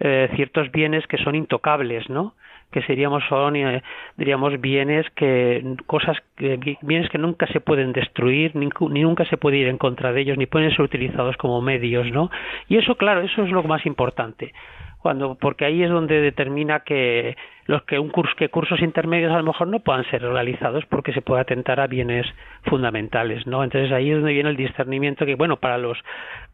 [0.00, 2.34] eh, ciertos bienes que son intocables, ¿no?
[2.72, 3.84] que seríamos son eh,
[4.16, 6.16] diríamos bienes que cosas
[6.82, 10.22] bienes que nunca se pueden destruir ni, ni, nunca se puede ir en contra de
[10.22, 12.32] ellos ni pueden ser utilizados como medios no
[12.68, 14.52] y eso claro eso es lo más importante
[15.04, 17.36] cuando porque ahí es donde determina que
[17.66, 21.12] los que un curso que cursos intermedios a lo mejor no puedan ser realizados porque
[21.12, 22.24] se puede atentar a bienes
[22.62, 25.98] fundamentales no entonces ahí es donde viene el discernimiento que bueno para los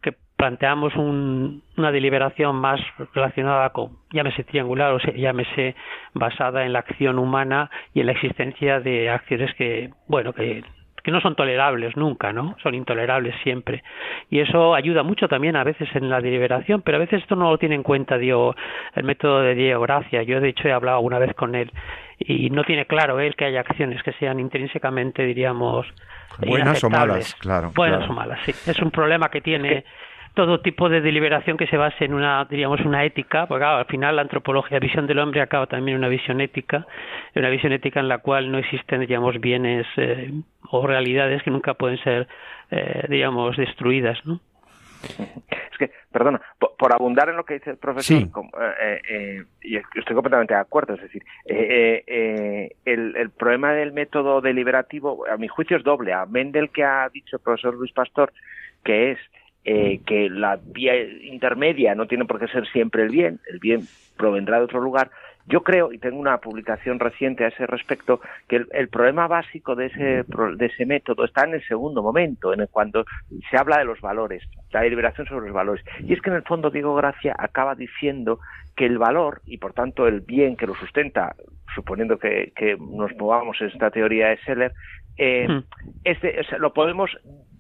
[0.03, 2.81] que planteamos un, una deliberación más
[3.15, 5.77] relacionada con llámese triangular o sea, llámese
[6.13, 10.65] basada en la acción humana y en la existencia de acciones que bueno que
[11.03, 12.57] que no son tolerables nunca, ¿no?
[12.63, 13.83] Son intolerables siempre.
[14.31, 17.51] Y eso ayuda mucho también a veces en la deliberación, pero a veces esto no
[17.51, 18.55] lo tiene en cuenta Diego,
[18.95, 20.23] el método de Diego Gracia.
[20.23, 21.71] Yo de hecho he hablado una vez con él
[22.19, 25.87] y no tiene claro él que haya acciones que sean intrínsecamente, diríamos,
[26.39, 27.73] buenas o malas, claro.
[27.75, 28.53] Buenas o malas, sí.
[28.53, 29.85] Es un problema que tiene
[30.35, 34.17] todo tipo de deliberación que se base en una, diríamos, una ética, porque al final
[34.17, 36.87] la antropología, la visión del hombre acaba también en una visión ética,
[37.35, 40.31] una visión ética en la cual no existen, digamos, bienes eh,
[40.71, 42.29] o realidades que nunca pueden ser,
[42.71, 44.41] eh, digamos, destruidas, ¿no?
[45.03, 50.15] Es que, perdona, por, abundar en lo que dice el profesor, eh, eh, y estoy
[50.15, 55.85] completamente de acuerdo, es decir, el, el, problema del método deliberativo, a mi juicio, es
[55.85, 56.13] doble.
[56.13, 58.31] A Mendel, que ha dicho el profesor Luis Pastor,
[58.85, 59.19] que es
[59.65, 63.83] eh, que la vía intermedia no tiene por qué ser siempre el bien, el bien
[64.17, 65.11] provendrá de otro lugar.
[65.47, 69.87] Yo creo, y tengo una publicación reciente a ese respecto, que el, problema básico de
[69.87, 70.25] ese,
[70.57, 73.05] de ese método está en el segundo momento, en el cuando
[73.51, 75.85] se habla de los valores, la deliberación sobre los valores.
[76.07, 78.39] Y es que en el fondo Diego Gracia acaba diciendo
[78.77, 81.35] que el valor, y por tanto el bien que lo sustenta,
[81.75, 84.73] suponiendo que, que nos movamos en esta teoría de Seller,
[85.17, 85.47] eh,
[86.05, 87.11] este, lo podemos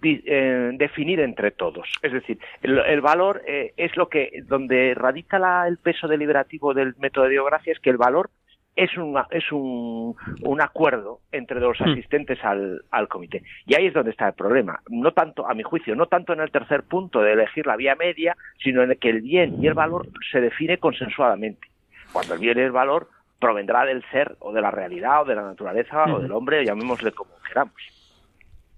[0.02, 1.88] eh, definir entre todos.
[2.02, 7.24] Es decir, el, valor eh, es lo que, donde radica el peso deliberativo del método
[7.24, 8.30] de biografía, es que el valor
[8.76, 8.90] es,
[9.30, 11.90] es un, un acuerdo entre los hmm.
[11.90, 13.42] asistentes al, al comité.
[13.66, 14.80] Y ahí es donde está el problema.
[14.88, 17.94] No tanto, a mi juicio, no tanto en el tercer punto de elegir la vía
[17.94, 21.68] media, sino en el que el bien y el valor se define consensuadamente.
[22.12, 23.08] Cuando el bien y el valor
[23.38, 27.12] provendrá del ser o de la realidad o de la naturaleza o del hombre, llamémosle
[27.12, 27.99] como queramos.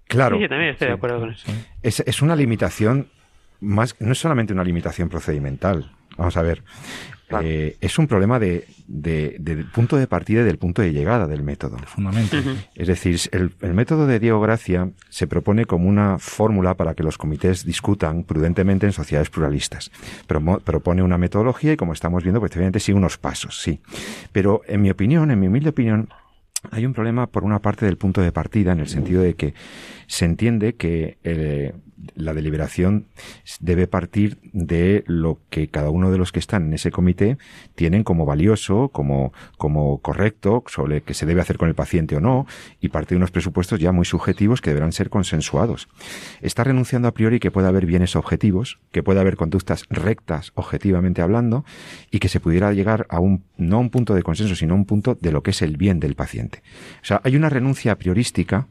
[0.07, 0.37] Claro.
[0.37, 1.51] Sí, también estoy de acuerdo con eso.
[1.81, 3.07] Es, es una limitación
[3.59, 5.91] más, no es solamente una limitación procedimental.
[6.17, 6.63] Vamos a ver.
[7.41, 11.41] Eh, es un problema de, del punto de partida y del punto de llegada del
[11.41, 11.77] método.
[11.79, 12.37] fundamento.
[12.75, 17.17] Es decir, el, método de Diego Gracia se propone como una fórmula para que los
[17.17, 19.91] comités discutan prudentemente en sociedades pluralistas.
[20.27, 23.79] propone una metodología y, como estamos viendo, pues evidentemente sigue unos pasos, sí.
[24.31, 26.09] Pero, en mi opinión, en mi humilde opinión,
[26.71, 29.53] hay un problema por una parte del punto de partida, en el sentido de que
[30.07, 31.73] se entiende que eh,
[32.15, 33.07] la deliberación
[33.59, 37.37] debe partir de lo que cada uno de los que están en ese comité
[37.75, 42.19] tienen como valioso, como, como correcto, sobre qué se debe hacer con el paciente o
[42.19, 42.45] no,
[42.81, 45.87] y parte de unos presupuestos ya muy subjetivos que deberán ser consensuados.
[46.41, 51.21] Está renunciando a priori que pueda haber bienes objetivos, que pueda haber conductas rectas objetivamente
[51.21, 51.65] hablando,
[52.11, 54.77] y que se pudiera llegar a un, no a un punto de consenso, sino a
[54.77, 56.63] un punto de lo que es el bien del paciente.
[57.01, 58.67] O sea, hay una renuncia priorística,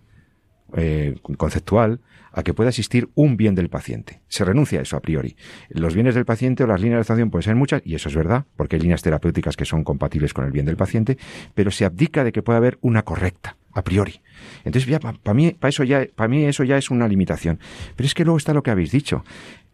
[0.76, 2.00] eh, conceptual,
[2.32, 4.22] a que pueda existir un bien del paciente.
[4.28, 5.36] Se renuncia a eso a priori.
[5.68, 8.14] Los bienes del paciente o las líneas de actuación pueden ser muchas, y eso es
[8.14, 11.18] verdad, porque hay líneas terapéuticas que son compatibles con el bien del paciente,
[11.54, 14.20] pero se abdica de que pueda haber una correcta a priori.
[14.64, 17.58] Entonces, ya para mí, para eso ya, para mí eso ya es una limitación.
[17.96, 19.24] Pero es que luego está lo que habéis dicho.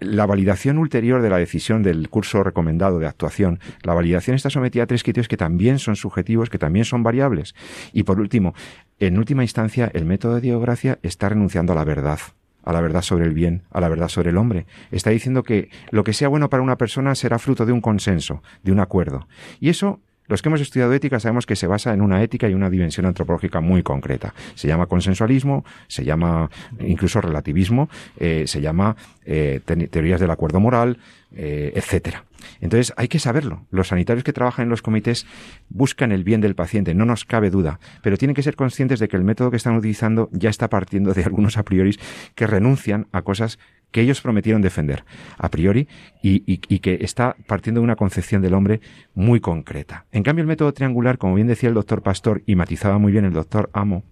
[0.00, 4.84] La validación ulterior de la decisión del curso recomendado de actuación, la validación está sometida
[4.84, 7.54] a tres criterios que también son subjetivos, que también son variables.
[7.92, 8.54] Y por último,
[9.00, 12.18] en última instancia, el método de Diogracia está renunciando a la verdad
[12.64, 14.66] a la verdad sobre el bien, a la verdad sobre el hombre.
[14.90, 18.42] Está diciendo que lo que sea bueno para una persona será fruto de un consenso,
[18.62, 19.26] de un acuerdo.
[19.58, 22.54] Y eso los que hemos estudiado ética sabemos que se basa en una ética y
[22.54, 24.34] una dimensión antropológica muy concreta.
[24.54, 27.88] Se llama consensualismo, se llama incluso relativismo,
[28.18, 29.60] eh, se llama eh,
[29.90, 30.98] teorías del acuerdo moral,
[31.34, 32.24] eh, etcétera.
[32.60, 33.66] Entonces hay que saberlo.
[33.70, 35.26] Los sanitarios que trabajan en los comités
[35.68, 39.08] buscan el bien del paciente, no nos cabe duda, pero tienen que ser conscientes de
[39.08, 41.96] que el método que están utilizando ya está partiendo de algunos a priori
[42.34, 43.58] que renuncian a cosas
[43.90, 45.05] que ellos prometieron defender
[45.38, 45.88] a priori
[46.22, 48.81] y, que está partiendo de una concepción del hombre
[49.14, 50.07] muy concreta.
[50.12, 53.24] En cambio, el método triangular, como bien decía el doctor Pastor y matizaba muy bien
[53.24, 54.05] el doctor Amo,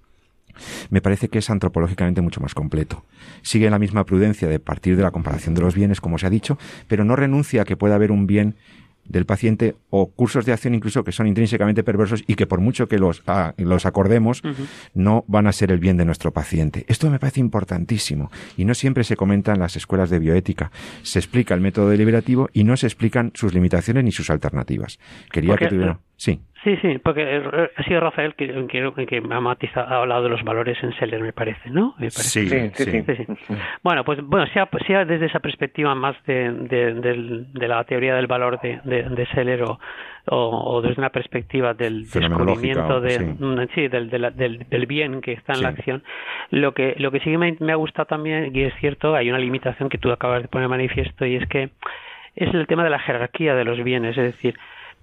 [0.90, 3.04] me parece que es antropológicamente mucho más completo.
[3.42, 6.30] Sigue la misma prudencia de partir de la comparación de los bienes, como se ha
[6.30, 6.58] dicho,
[6.88, 8.56] pero no renuncia a que pueda haber un bien
[9.08, 12.88] del paciente o cursos de acción incluso que son intrínsecamente perversos y que por mucho
[12.88, 14.42] que los, ah, los acordemos
[14.94, 16.84] no van a ser el bien de nuestro paciente.
[16.88, 20.70] Esto me parece importantísimo y no siempre se comenta en las escuelas de bioética.
[21.02, 24.98] Se explica el método deliberativo y no se explican sus limitaciones ni sus alternativas.
[25.30, 26.00] Quería que tuviera...
[26.16, 26.40] Sí.
[26.66, 27.40] Sí, sí, porque
[27.76, 31.20] ha sido Rafael que, que, me ha, matizado, ha hablado de los valores en Seller,
[31.20, 31.94] me parece, ¿no?
[32.10, 33.26] Sí, sí, sí,
[33.84, 38.60] Bueno, pues bueno, sea, sea desde esa perspectiva más de, de, la teoría del valor
[38.60, 39.78] de, de, Seller o,
[40.26, 43.86] o, desde una perspectiva del descubrimiento de, mm, sí.
[43.86, 46.02] del, del, del, bien que está en la acción,
[46.50, 49.38] lo que, lo que sí me, me ha gustado también, y es cierto, hay una
[49.38, 51.70] limitación que tú acabas de poner manifiesto, y es que
[52.34, 54.56] es el tema de la jerarquía de los bienes, es decir,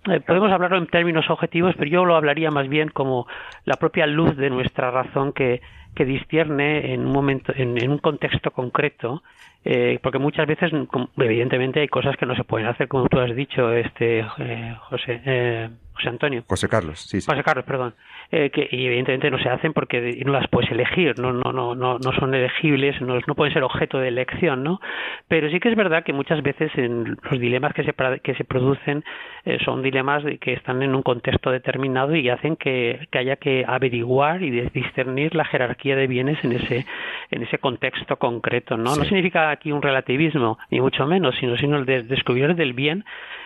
[0.10, 3.28] eh, podemos hablarlo en términos objetivos, pero yo lo hablaría más bien como
[3.66, 5.62] la propia luz de nuestra razón que,
[5.96, 9.24] que discierne en un momento, en, un contexto concreto,
[9.64, 10.72] eh, porque muchas veces,
[11.18, 15.22] evidentemente, hay cosas que no se pueden hacer, como tú has dicho, este eh, José,
[15.26, 16.44] eh, José Antonio.
[16.48, 17.28] José Carlos, sí, sí.
[17.30, 17.94] José Carlos, perdón.
[18.36, 21.76] Eh, que y evidentemente no se hacen porque no las puedes elegir, no, no, no,
[21.76, 24.82] no, no son elegibles, no, no pueden ser objeto de elección, ¿no?
[25.28, 27.94] Pero sí que es verdad que muchas veces en los dilemas que se,
[28.24, 29.04] que se producen
[29.46, 33.66] eh, son dilemas que están en un contexto determinado y hacen que, que haya que
[33.68, 36.88] averiguar y discernir la jerarquía de bienes en ese,
[37.30, 38.96] en ese contexto concreto, ¿no?
[38.96, 43.06] No significa aquí un relativismo, ni mucho menos, sino, sino el de descubrir del bien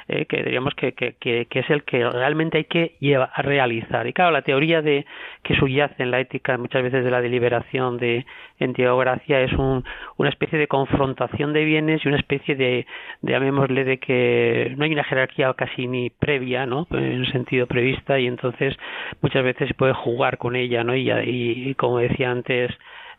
[0.09, 4.07] eh, que diríamos que, que, que, es el que realmente hay que llevar, a realizar.
[4.07, 5.05] Y claro, la teoría de
[5.43, 8.25] que subyace en la ética muchas veces de la deliberación de
[8.59, 9.83] en teogracia es un,
[10.17, 12.85] una especie de confrontación de bienes y una especie de,
[13.21, 16.87] de, llamémosle, de que no hay una jerarquía casi ni previa, ¿no?
[16.91, 18.75] En un sentido prevista y entonces
[19.21, 20.95] muchas veces puede jugar con ella, ¿no?
[20.95, 22.71] y, y como decía antes,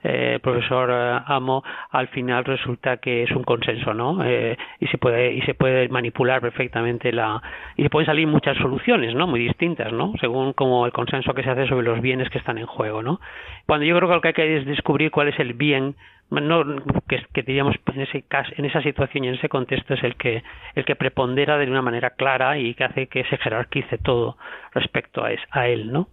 [0.03, 4.25] eh, profesor eh, Amo, al final resulta que es un consenso, ¿no?
[4.25, 7.43] Eh, y se puede y se puede manipular perfectamente la
[7.77, 9.27] y se pueden salir muchas soluciones, ¿no?
[9.27, 10.13] Muy distintas, ¿no?
[10.21, 13.21] Según como el consenso que se hace sobre los bienes que están en juego, ¿no?
[13.67, 15.97] Cuando yo creo que lo que hay que es descubrir cuál es el bien
[16.31, 16.63] no
[17.09, 20.15] que, que diríamos en ese caso, en esa situación y en ese contexto es el
[20.17, 20.43] que
[20.75, 24.37] el que prepondera de una manera clara y que hace que se jerarquice todo
[24.75, 26.09] respecto a, a él, ¿no?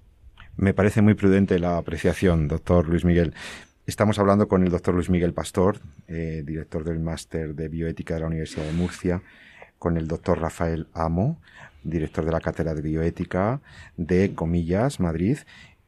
[0.58, 3.34] Me parece muy prudente la apreciación, doctor Luis Miguel.
[3.88, 5.78] Estamos hablando con el doctor Luis Miguel Pastor,
[6.08, 9.22] eh, director del máster de bioética de la Universidad de Murcia,
[9.78, 11.40] con el doctor Rafael Amo,
[11.84, 13.62] director de la cátedra de bioética
[13.96, 15.38] de Comillas, Madrid,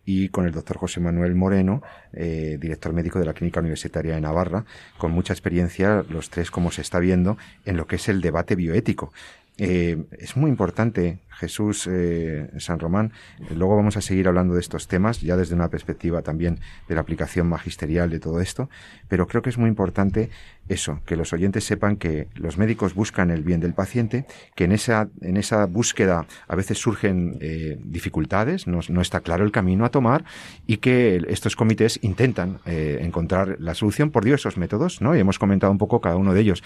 [0.05, 1.81] y con el doctor José Manuel Moreno,
[2.13, 4.65] eh, director médico de la Clínica Universitaria de Navarra,
[4.99, 7.35] con mucha experiencia, los tres, como se está viendo,
[7.65, 9.11] en lo que es el debate bioético.
[9.57, 13.11] Eh, es muy importante, Jesús eh, San Román.
[13.55, 17.01] Luego vamos a seguir hablando de estos temas, ya desde una perspectiva también de la
[17.01, 18.69] aplicación magisterial de todo esto,
[19.07, 20.29] pero creo que es muy importante
[20.69, 24.25] eso, que los oyentes sepan que los médicos buscan el bien del paciente,
[24.55, 29.45] que en esa, en esa búsqueda a veces surgen eh, dificultades, no, no, está claro
[29.45, 30.25] el camino a tomar
[30.65, 35.15] y que estos comités intentan eh, encontrar la solución por diversos métodos, ¿no?
[35.15, 36.63] Y hemos comentado un poco cada uno de ellos.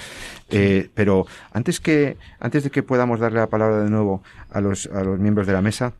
[0.50, 4.88] Eh, pero antes que, antes de que podamos darle la palabra de nuevo a los,
[4.88, 5.94] a los miembros de la mesa,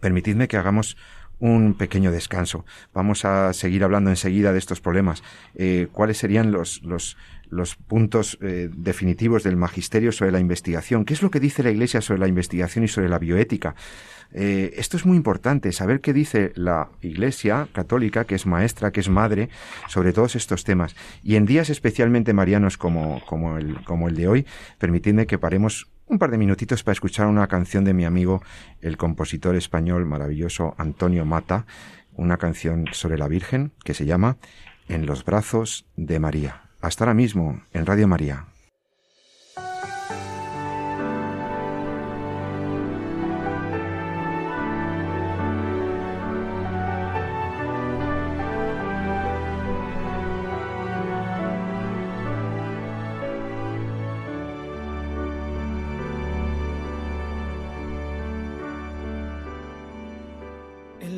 [0.00, 0.96] permitidme que hagamos
[1.42, 2.64] un pequeño descanso.
[2.94, 5.24] Vamos a seguir hablando enseguida de estos problemas.
[5.56, 7.16] Eh, ¿Cuáles serían los, los,
[7.50, 11.04] los puntos eh, definitivos del magisterio sobre la investigación?
[11.04, 13.74] ¿Qué es lo que dice la Iglesia sobre la investigación y sobre la bioética?
[14.32, 19.00] Eh, esto es muy importante, saber qué dice la Iglesia católica, que es maestra, que
[19.00, 19.50] es madre,
[19.88, 20.94] sobre todos estos temas.
[21.24, 24.46] Y en días especialmente marianos como, como, el, como el de hoy,
[24.78, 28.42] permitidme que paremos un par de minutitos para escuchar una canción de mi amigo,
[28.82, 31.64] el compositor español maravilloso Antonio Mata,
[32.14, 34.36] una canción sobre la Virgen que se llama
[34.88, 36.68] En los brazos de María.
[36.82, 38.51] Hasta ahora mismo en Radio María.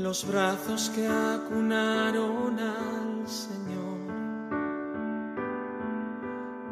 [0.04, 4.00] Los brazos que acunaron al Señor,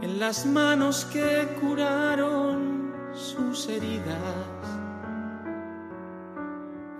[0.03, 4.19] en las manos que curaron sus heridas,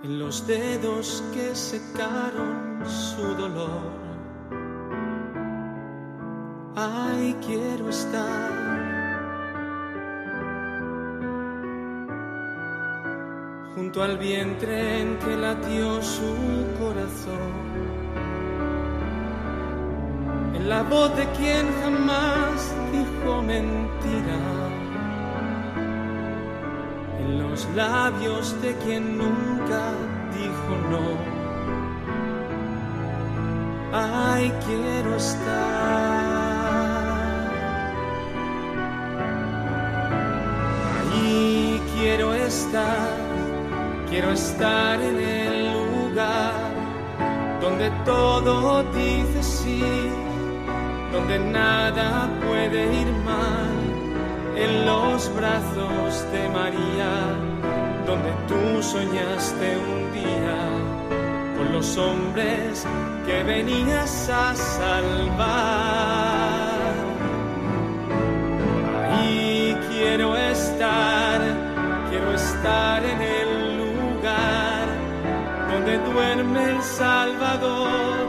[0.03, 3.91] en los dedos que secaron su dolor.
[6.75, 8.62] Ay, quiero estar
[13.83, 16.33] junto al vientre en que latió su
[16.79, 17.51] corazón,
[20.55, 24.39] en la voz de quien jamás dijo mentira,
[27.19, 29.81] en los labios de quien nunca
[30.37, 31.33] dijo no.
[33.91, 36.23] Ay, quiero estar.
[41.11, 43.32] Ahí quiero estar
[44.13, 46.53] Quiero estar en el lugar
[47.59, 49.83] donde todo dice sí,
[51.11, 53.73] donde nada puede ir mal,
[54.55, 57.09] en los brazos de María,
[58.05, 60.59] donde tú soñaste un día
[61.57, 62.85] con los hombres
[63.25, 65.73] que venías a salvar.
[69.09, 71.41] Ahí quiero estar,
[72.11, 73.32] quiero estar en el
[76.13, 78.27] duerme el Salvador,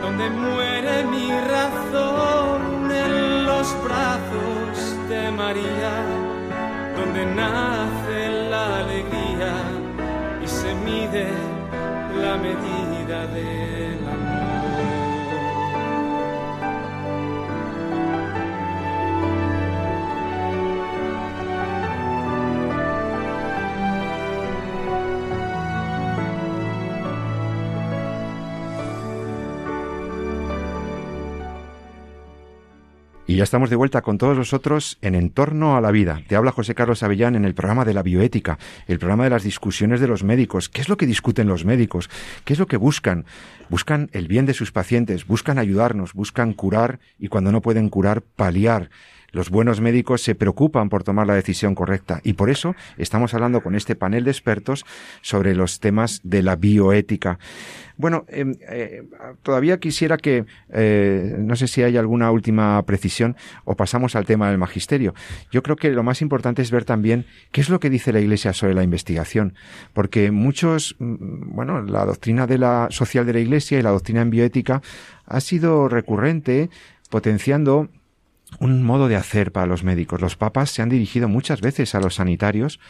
[0.00, 5.92] donde muere mi razón en los brazos de María,
[6.96, 9.54] donde nace la alegría
[10.42, 11.28] y se mide
[12.22, 13.95] la medida del
[33.36, 36.22] Y ya estamos de vuelta con todos vosotros en Entorno a la Vida.
[36.26, 39.42] Te habla José Carlos Avellán en el programa de la bioética, el programa de las
[39.42, 40.70] discusiones de los médicos.
[40.70, 42.08] ¿Qué es lo que discuten los médicos?
[42.46, 43.26] ¿Qué es lo que buscan?
[43.68, 48.22] Buscan el bien de sus pacientes, buscan ayudarnos, buscan curar y cuando no pueden curar,
[48.22, 48.88] paliar
[49.32, 53.60] los buenos médicos se preocupan por tomar la decisión correcta y por eso estamos hablando
[53.62, 54.84] con este panel de expertos
[55.22, 57.38] sobre los temas de la bioética.
[57.98, 59.04] Bueno, em, eh,
[59.42, 64.50] todavía quisiera que, eh, no sé si hay alguna última precisión o pasamos al tema
[64.50, 65.14] del magisterio.
[65.50, 68.20] Yo creo que lo más importante es ver también qué es lo que dice la
[68.20, 69.54] Iglesia sobre la investigación,
[69.94, 74.20] porque muchos, mm, bueno, la doctrina de la social de la Iglesia y la doctrina
[74.20, 74.82] en bioética
[75.24, 76.68] ha sido recurrente,
[77.08, 77.88] potenciando
[78.60, 80.20] un modo de hacer para los médicos.
[80.20, 82.80] Los papas se han dirigido muchas veces a los sanitarios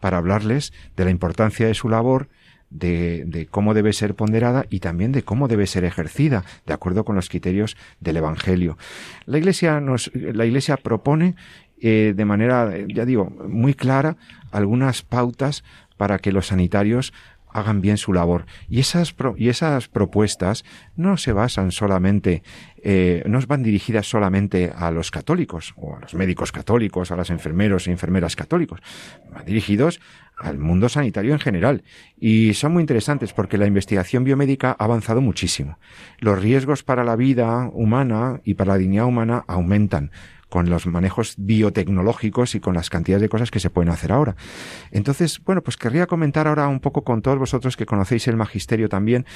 [0.00, 2.28] para hablarles de la importancia de su labor,
[2.70, 7.16] de, cómo debe ser ponderada y también de cómo debe ser ejercida, de acuerdo con
[7.16, 8.76] los criterios del Evangelio.
[9.24, 11.36] La Iglesia nos, la Iglesia propone
[11.80, 14.16] eh, de manera, ya digo, muy clara
[14.50, 15.64] algunas pautas
[15.96, 17.12] para que los sanitarios
[17.58, 18.46] hagan bien su labor.
[18.68, 20.64] Y esas, y esas propuestas
[20.96, 22.42] no se basan solamente,
[22.82, 27.30] eh, no van dirigidas solamente a los católicos, o a los médicos católicos, a los
[27.30, 28.80] enfermeros e enfermeras católicos,
[29.32, 30.00] van dirigidos
[30.36, 31.82] al mundo sanitario en general.
[32.18, 35.78] Y son muy interesantes porque la investigación biomédica ha avanzado muchísimo.
[36.18, 40.10] Los riesgos para la vida humana y para la dignidad humana aumentan
[40.48, 44.36] con los manejos biotecnológicos y con las cantidades de cosas que se pueden hacer ahora.
[44.90, 48.88] Entonces, bueno, pues querría comentar ahora un poco con todos vosotros que conocéis el magisterio
[48.88, 49.26] también,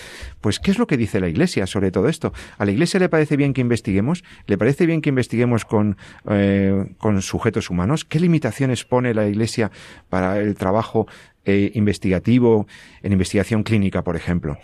[0.40, 2.32] pues qué es lo que dice la Iglesia sobre todo esto.
[2.58, 4.24] ¿A la Iglesia le parece bien que investiguemos?
[4.46, 5.96] ¿Le parece bien que investiguemos con,
[6.28, 8.04] eh, con sujetos humanos?
[8.04, 9.70] ¿Qué limitaciones pone la Iglesia
[10.08, 11.06] para el trabajo
[11.46, 12.66] eh, investigativo,
[13.02, 14.58] en investigación clínica, por ejemplo.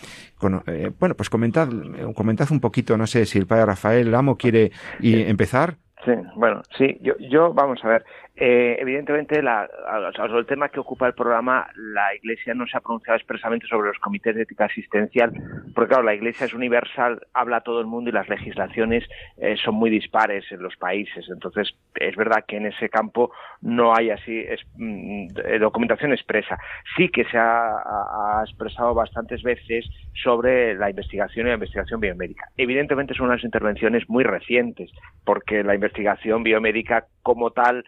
[0.66, 1.70] Eh, bueno, pues comentad,
[2.14, 5.78] comentad un poquito, no sé si el padre Rafael Lamo quiere empezar.
[6.04, 8.04] Sí, bueno, sí, yo, yo vamos a ver,
[8.38, 9.66] eh, evidentemente, la,
[10.14, 13.88] sobre el tema que ocupa el programa, la Iglesia no se ha pronunciado expresamente sobre
[13.88, 15.32] los comités de ética asistencial,
[15.74, 19.04] porque claro, la Iglesia es universal, habla todo el mundo y las legislaciones
[19.38, 21.26] eh, son muy dispares en los países.
[21.30, 23.32] Entonces, es verdad que en ese campo
[23.62, 24.44] no hay así
[24.76, 25.28] mm,
[25.58, 26.58] documentación expresa.
[26.94, 29.86] Sí que se ha, expresado bastantes veces
[30.22, 32.48] sobre la investigación y la investigación biomédica.
[32.58, 34.90] Evidentemente son unas intervenciones muy recientes,
[35.24, 37.84] porque la investigación biomédica como tal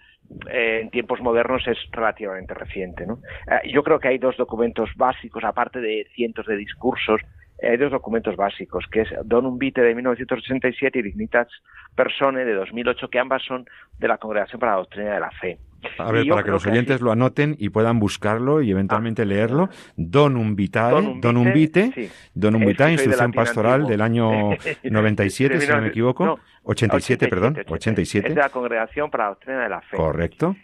[0.51, 3.07] eh, en tiempos modernos es relativamente reciente.
[3.07, 3.21] ¿no?
[3.51, 7.21] Eh, yo creo que hay dos documentos básicos, aparte de cientos de discursos,
[7.63, 11.49] hay dos documentos básicos, que es Donum Vitae de 1987 y Dignitas
[11.95, 13.67] Persone de 2008, que ambas son
[13.99, 15.59] de la Congregación para la Doctrina de la Fe.
[15.99, 19.25] A ver, para que los oyentes lo anoten y puedan buscarlo y eventualmente ah.
[19.25, 19.69] leerlo.
[19.97, 24.51] Donum Vitae, Donum Vitae, Donum Vitae, Instrucción Pastoral del año
[24.83, 26.41] 97, si no me equivoco.
[26.65, 28.29] 87, perdón, 87.
[28.29, 29.97] Es de la Congregación para la Doctrina de la Fe.
[29.97, 30.57] Correcto.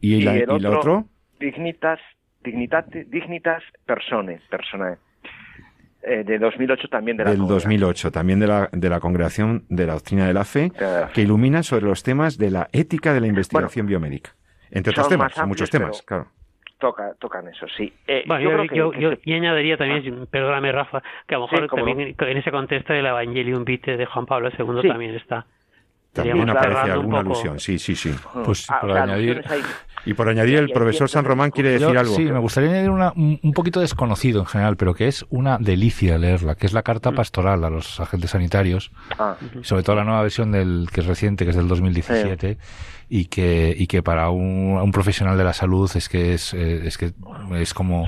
[0.00, 1.06] ¿Y, la, el otro,
[1.38, 2.00] Dignitas,
[2.42, 4.96] Dignitas Persone, Personae.
[6.02, 9.86] Eh, de 2008 también de la del 2008 también de la, de la congregación de
[9.86, 10.72] la doctrina de la fe
[11.12, 14.30] que ilumina sobre los temas de la ética de la investigación biomédica
[14.70, 16.28] entre otros temas, muchos temas, claro.
[16.78, 17.92] Toca, tocan eso, sí.
[18.06, 18.24] Eh,
[18.72, 20.26] yo, yo, y añadiría también, ah.
[20.30, 24.24] perdóname Rafa, que a lo mejor también en ese contexto del Evangelium Vitae de Juan
[24.24, 25.44] Pablo II también está.
[26.12, 28.14] También aparece alguna alusión, sí, sí, sí.
[28.44, 29.44] Pues ah, por añadir...
[30.06, 32.14] Y por añadir, el profesor San Román quiere decir algo.
[32.14, 36.18] Sí, me gustaría añadir una, un poquito desconocido en general, pero que es una delicia
[36.18, 37.14] leerla, que es la carta mm.
[37.14, 39.36] pastoral a los agentes sanitarios, ah.
[39.62, 42.58] sobre todo la nueva versión del que es reciente, que es del 2017
[43.12, 46.86] y que, y que para un, un profesional de la salud es que es, eh,
[46.86, 47.12] es que
[47.56, 48.06] es como,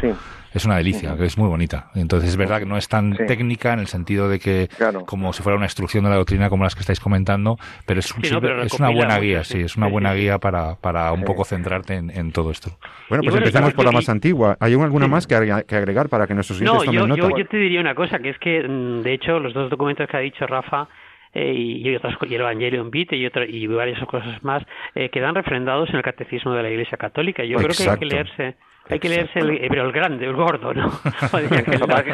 [0.55, 1.90] es una delicia, que es muy bonita.
[1.96, 4.68] Entonces es verdad que no es tan técnica en el sentido de que
[5.05, 8.14] como si fuera una instrucción de la doctrina como las que estáis comentando, pero es,
[8.22, 12.09] es una buena guía, sí, es una buena guía para, para un poco centrarte en,
[12.11, 12.70] en todo esto.
[13.09, 14.57] Bueno, pues empecemos por la más antigua.
[14.61, 17.57] ¿Hay alguna más que, agregar para que nuestros oyentes no, tomen yo, Yo, yo te
[17.57, 20.46] diría una cosa, que es que, mm, de hecho, los dos documentos que ha dicho
[20.46, 20.86] Rafa,
[21.34, 24.62] eh, y, otras y el Evangelium Vitae y, otra, y varias cosas más
[24.94, 27.44] eh, quedan refrendados en el catecismo de la Iglesia Católica.
[27.44, 28.54] Yo creo que hay que leerse
[28.88, 30.90] hay que leerse el, pero el grande, el gordo, ¿no?
[31.38, 31.48] el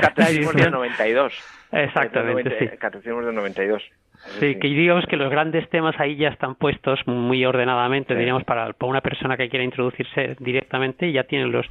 [0.00, 1.32] catecismo del 92.
[1.72, 2.76] Exactamente, sí.
[2.78, 3.82] Catecismo del 92.
[4.38, 8.72] Sí, que digamos que los grandes temas ahí ya están puestos muy ordenadamente, diríamos, para,
[8.72, 11.66] para, una persona que quiera introducirse directamente, ya tienen los...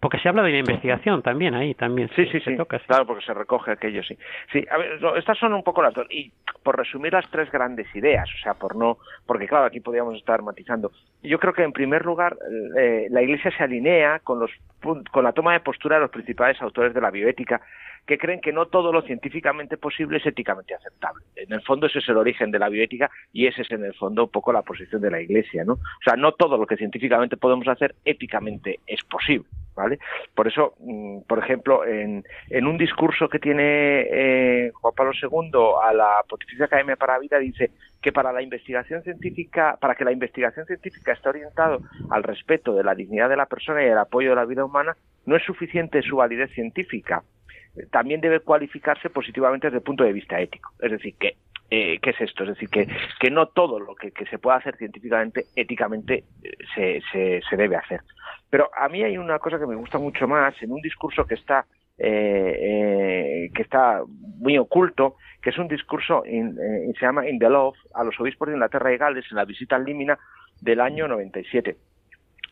[0.00, 2.10] Porque se habla de la investigación también ahí, también.
[2.16, 2.56] Sí, sí, sí,
[2.86, 4.18] claro, porque se recoge aquello, sí.
[4.50, 6.06] Sí, a ver, estas son un poco las dos.
[6.10, 6.32] Y
[6.64, 8.98] por resumir las tres grandes ideas, o sea, por no...
[9.26, 10.90] Porque claro, aquí podríamos estar matizando.
[11.22, 12.36] Yo creo que en primer lugar
[12.76, 14.50] eh, la Iglesia se alinea con, los,
[14.80, 17.60] con la toma de postura de los principales autores de la bioética,
[18.06, 21.24] que creen que no todo lo científicamente posible es éticamente aceptable.
[21.36, 23.94] En el fondo ese es el origen de la bioética y ese es en el
[23.94, 25.74] fondo un poco la posición de la Iglesia, ¿no?
[25.74, 29.46] O sea, no todo lo que científicamente podemos hacer éticamente es posible.
[29.74, 29.98] ¿vale?
[30.34, 35.50] Por eso, mm, por ejemplo, en, en un discurso que tiene eh, Juan Pablo II
[35.82, 40.04] a la Pontificia Academia para la Vida dice que para la investigación científica, para que
[40.04, 41.80] la investigación científica esté orientado
[42.10, 44.96] al respeto de la dignidad de la persona y el apoyo de la vida humana,
[45.24, 47.22] no es suficiente su validez científica.
[47.90, 50.72] También debe cualificarse positivamente desde el punto de vista ético.
[50.80, 51.36] Es decir, que
[51.74, 52.42] eh, ¿qué es esto?
[52.44, 56.24] Es decir, que, no todo lo que, se pueda hacer científicamente, éticamente,
[56.76, 58.02] eh, se, se, debe hacer.
[58.50, 61.34] Pero a mí hay una cosa que me gusta mucho más en un discurso que
[61.34, 61.64] está,
[61.96, 64.02] eh, eh, que está
[64.38, 66.54] muy oculto, que es un discurso, in,
[66.92, 69.76] se llama In the Love, a los obispos de Inglaterra y Gales en la visita
[69.76, 70.18] al Límina
[70.60, 71.74] del año 97.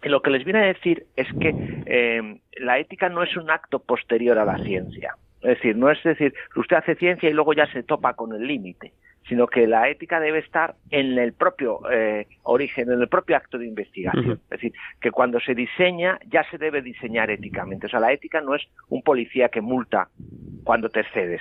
[0.03, 1.55] Lo que les viene a decir es que
[1.87, 5.17] eh, la ética no es un acto posterior a la ciencia.
[5.43, 8.47] Es decir, no es decir, usted hace ciencia y luego ya se topa con el
[8.47, 8.93] límite
[9.29, 13.59] sino que la ética debe estar en el propio eh, origen, en el propio acto
[13.59, 14.25] de investigación.
[14.25, 14.41] Uh -huh.
[14.43, 17.87] Es decir, que cuando se diseña ya se debe diseñar éticamente.
[17.87, 20.09] O sea, la ética no es un policía que multa
[20.65, 21.41] cuando te excedes.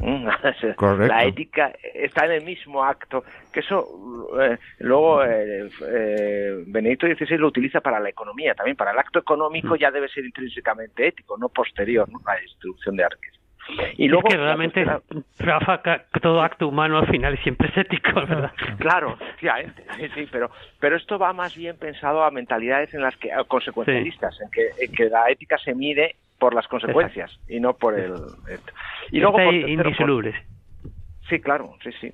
[0.76, 1.14] Correcto.
[1.14, 7.38] La ética está en el mismo acto, que eso eh, luego eh, eh, Benedicto XVI
[7.38, 11.36] lo utiliza para la economía también, para el acto económico ya debe ser intrínsecamente ético,
[11.36, 12.20] no posterior ¿no?
[12.24, 13.34] a la distribución de arques.
[13.98, 14.84] Y luego, es que realmente,
[15.38, 15.80] Rafa,
[16.20, 18.50] todo acto humano al final siempre es ético, ¿verdad?
[18.78, 19.46] Claro, sí,
[20.14, 24.36] sí, pero, pero esto va más bien pensado a mentalidades en las que, a consecuencialistas,
[24.36, 24.42] sí.
[24.42, 27.52] en, que, en que la ética se mide por las consecuencias Exacto.
[27.52, 28.14] y no por el...
[29.12, 30.34] Y luego, por indisolubles.
[31.28, 32.12] Sí, claro, sí, sí.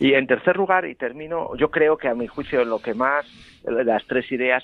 [0.00, 3.24] Y en tercer lugar, y termino, yo creo que a mi juicio lo que más,
[3.64, 4.62] las tres ideas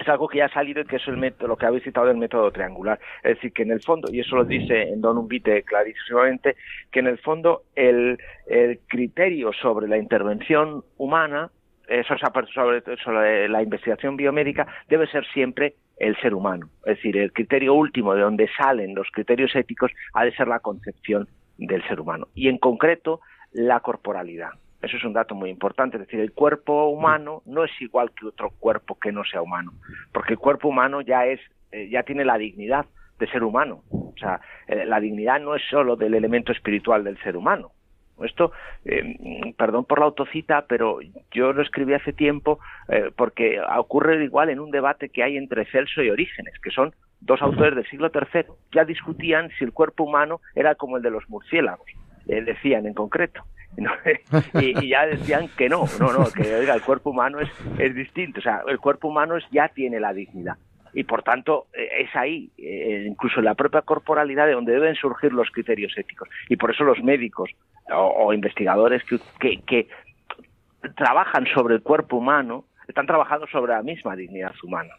[0.00, 2.06] es algo que ya ha salido y que es el método, lo que habéis citado
[2.06, 2.98] del método triangular.
[3.22, 6.56] Es decir, que en el fondo, y eso lo dice en Don Umbite clarísimamente,
[6.90, 11.50] que en el fondo el, el criterio sobre la intervención humana,
[11.90, 12.14] eso,
[12.54, 16.68] sobre, sobre la investigación biomédica, debe ser siempre el ser humano.
[16.86, 20.60] Es decir, el criterio último de donde salen los criterios éticos ha de ser la
[20.60, 21.28] concepción
[21.58, 22.28] del ser humano.
[22.34, 23.20] Y en concreto,
[23.52, 24.50] la corporalidad.
[24.82, 28.26] Eso es un dato muy importante, es decir, el cuerpo humano no es igual que
[28.26, 29.72] otro cuerpo que no sea humano,
[30.10, 31.38] porque el cuerpo humano ya es,
[31.70, 32.86] eh, ya tiene la dignidad
[33.18, 33.82] de ser humano.
[33.90, 37.72] O sea, eh, la dignidad no es solo del elemento espiritual del ser humano.
[38.24, 38.52] Esto,
[38.84, 40.98] eh, perdón por la autocita, pero
[41.30, 42.58] yo lo escribí hace tiempo
[42.88, 46.94] eh, porque ocurre igual en un debate que hay entre Celso y Orígenes, que son
[47.20, 48.44] dos autores del siglo III.
[48.72, 51.86] Ya discutían si el cuerpo humano era como el de los murciélagos,
[52.28, 53.44] eh, decían en concreto.
[54.60, 57.48] y, ya decían que no, no, no, que el cuerpo humano es,
[57.78, 60.56] es distinto, o sea, el cuerpo humano es, ya tiene la dignidad
[60.92, 65.32] y por tanto es ahí, eh, incluso en la propia corporalidad, de donde deben surgir
[65.32, 66.28] los criterios éticos.
[66.48, 67.50] Y por eso los médicos
[67.92, 69.02] o, investigadores
[69.38, 69.88] que, que,
[70.96, 74.94] trabajan sobre el cuerpo humano están trabajando sobre la misma dignidad humana.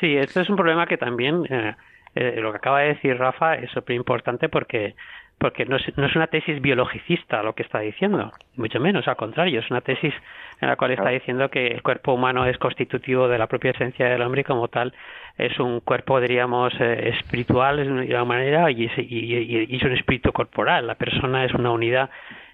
[0.00, 1.74] Sí, esto es un problema que también eh,
[2.14, 4.94] eh, lo que acaba de decir Rafa es súper importante porque
[5.38, 9.16] porque no es, no es una tesis biologicista lo que está diciendo, mucho menos, al
[9.16, 10.14] contrario, es una tesis
[10.60, 14.06] en la cual está diciendo que el cuerpo humano es constitutivo de la propia esencia
[14.08, 14.94] del hombre y como tal
[15.36, 19.92] es un cuerpo, diríamos, eh, espiritual de una manera y es, y, y, es un
[19.92, 22.08] espíritu corporal, la persona es una unidad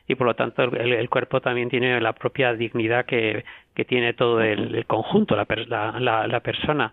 [0.08, 4.14] y por lo tanto el, el, cuerpo también tiene la propia dignidad que, que tiene
[4.14, 6.92] todo el, el conjunto, la, la, la, la persona.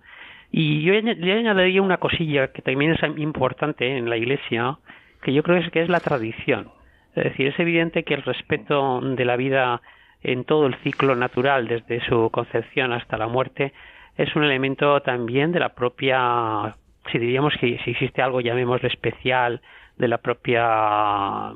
[0.52, 4.78] Y yo le añadiría una cosilla que también es importante en la Iglesia,
[5.22, 6.72] que yo creo que es la tradición.
[7.16, 9.82] Es decir, es evidente que el respeto de la vida
[10.22, 13.74] en todo el ciclo natural, desde su concepción hasta la muerte,
[14.18, 16.76] es un elemento también de la propia,
[17.12, 19.62] si diríamos que si existe algo, llamémoslo especial,
[19.98, 21.52] de la propia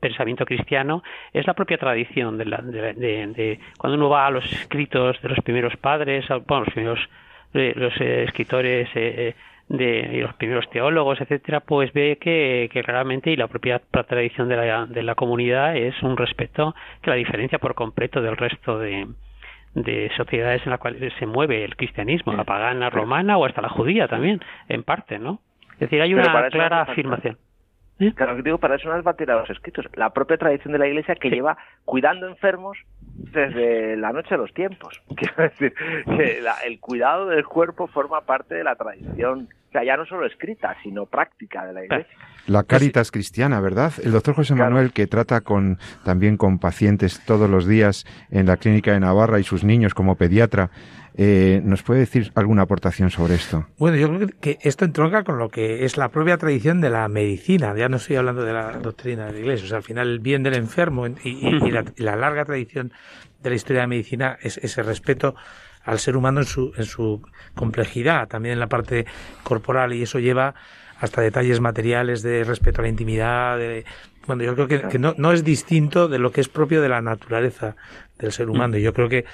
[0.00, 1.02] pensamiento cristiano,
[1.32, 5.20] es la propia tradición de, la, de, de, de cuando uno va a los escritos
[5.22, 7.08] de los primeros padres, bueno, los primeros
[7.52, 9.34] los eh, escritores eh,
[9.68, 14.56] de los primeros teólogos, etcétera, pues ve que, que realmente y la propia tradición de
[14.56, 19.08] la, de la comunidad es un respeto que la diferencia por completo del resto de,
[19.74, 23.68] de sociedades en las cuales se mueve el cristianismo, la pagana romana o hasta la
[23.68, 25.40] judía también, en parte, ¿no?
[25.74, 27.36] Es decir, hay una clara afirmación.
[27.98, 28.12] ¿Eh?
[28.14, 29.86] Claro, digo, para eso no es batir a los escritos.
[29.94, 31.34] La propia tradición de la Iglesia que sí.
[31.34, 32.78] lleva cuidando enfermos
[33.16, 35.00] desde la noche de los tiempos.
[35.16, 39.84] Quiero decir, que la, el cuidado del cuerpo forma parte de la tradición, o sea,
[39.84, 42.16] ya no solo escrita, sino práctica de la Iglesia.
[42.46, 43.92] La caritas cristiana, ¿verdad?
[44.02, 48.56] El doctor José Manuel, que trata con también con pacientes todos los días en la
[48.56, 50.70] clínica de Navarra y sus niños como pediatra,
[51.18, 53.66] Eh, ¿Nos puede decir alguna aportación sobre esto?
[53.78, 57.08] Bueno, yo creo que esto entronca con lo que es la propia tradición de la
[57.08, 57.74] medicina.
[57.74, 59.64] Ya no estoy hablando de la doctrina de la Iglesia.
[59.64, 62.92] O sea, al final el bien del enfermo y, la, larga tradición
[63.42, 65.34] de la historia de la medicina es ese respeto
[65.84, 67.22] al ser humano en su, en su
[67.54, 69.06] complejidad, también en la parte
[69.42, 70.54] corporal, y eso lleva
[71.00, 73.56] hasta detalles materiales de respeto a la intimidad.
[73.56, 73.86] De,
[74.26, 76.88] bueno, yo creo que, que no, no, es distinto de lo que es propio de
[76.90, 77.76] la naturaleza
[78.18, 78.76] del ser humano.
[78.76, 79.24] Y yo creo que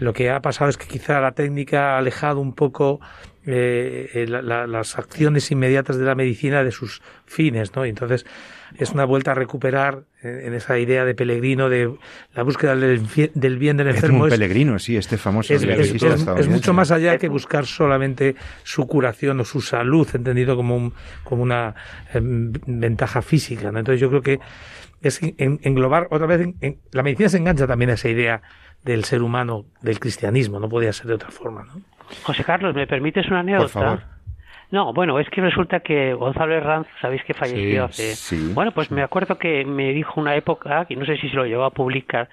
[0.00, 3.00] lo que ha pasado es que quizá la técnica ha alejado un poco
[3.46, 7.86] eh, eh las acciones inmediatas de la medicina de sus fines, ¿no?
[7.86, 8.26] Y entonces
[8.78, 11.92] es una vuelta a recuperar eh, en esa idea de peregrino de
[12.34, 13.00] la búsqueda del,
[13.58, 14.26] bien del enfermo.
[14.26, 15.52] Es un peregrino, sí, este famoso.
[15.52, 20.76] Es, es, mucho más allá que buscar solamente su curación o su salud, entendido como,
[20.76, 20.94] un,
[21.24, 21.74] como una
[22.66, 23.70] ventaja física.
[23.70, 23.80] ¿no?
[23.80, 24.40] Entonces yo creo que
[25.02, 28.42] es englobar otra vez, en, la medicina se engancha también a esa idea
[28.82, 31.64] del ser humano, del cristianismo, no podía ser de otra forma.
[31.64, 31.80] ¿no?
[32.22, 33.72] José Carlos, ¿me permites una anécdota?
[33.72, 34.20] Por favor.
[34.70, 38.14] No, bueno, es que resulta que Gonzalo Herranz, sabéis que falleció hace.
[38.14, 41.34] Sí, bueno, pues me acuerdo que me dijo una época, y no sé si se
[41.34, 42.28] lo llevó a publicar,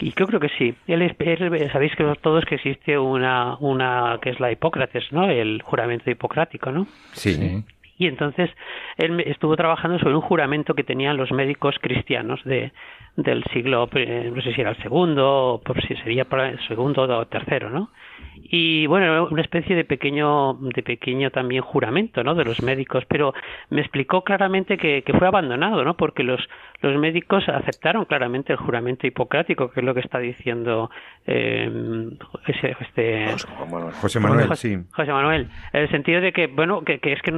[0.00, 0.74] y yo creo que sí.
[0.88, 5.30] Él, él sabéis que todos que existe una, una que es la Hipócrates, ¿no?
[5.30, 6.88] El juramento hipocrático, ¿no?
[7.12, 7.64] Sí.
[7.98, 8.50] Y entonces
[8.98, 12.72] él estuvo trabajando sobre un juramento que tenían los médicos cristianos de,
[13.16, 16.60] del siglo, eh, no sé si era el segundo, o por si sería para el
[16.68, 17.90] segundo o tercero, ¿no?
[18.48, 23.04] Y bueno una especie de pequeño de pequeño también juramento no de los médicos.
[23.08, 23.34] Pero
[23.70, 26.40] me explicó claramente que, que fue abandonado no porque los
[26.82, 30.90] los médicos aceptaron claramente el juramento hipocrático que es lo que está diciendo
[31.26, 32.10] eh,
[32.46, 33.26] ese, este
[34.00, 34.56] José Manuel.
[34.56, 34.78] Sí.
[34.92, 37.32] José Manuel en el sentido de que bueno que, que es que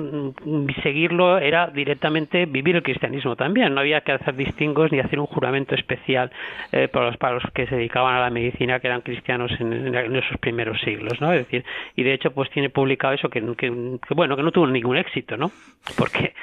[0.82, 3.74] seguirlo era directamente vivir el cristianismo también.
[3.74, 6.30] No había que hacer distingos ni hacer un juramento especial
[6.72, 9.94] eh, para los para los que se dedicaban a la medicina que eran cristianos en,
[9.94, 11.32] en esos primeros siglos ¿no?
[11.32, 11.64] Es decir,
[11.96, 13.40] y de hecho pues tiene publicado eso que,
[14.10, 15.50] bueno, que no tuvo ningún éxito, ¿no?
[15.96, 16.34] Porque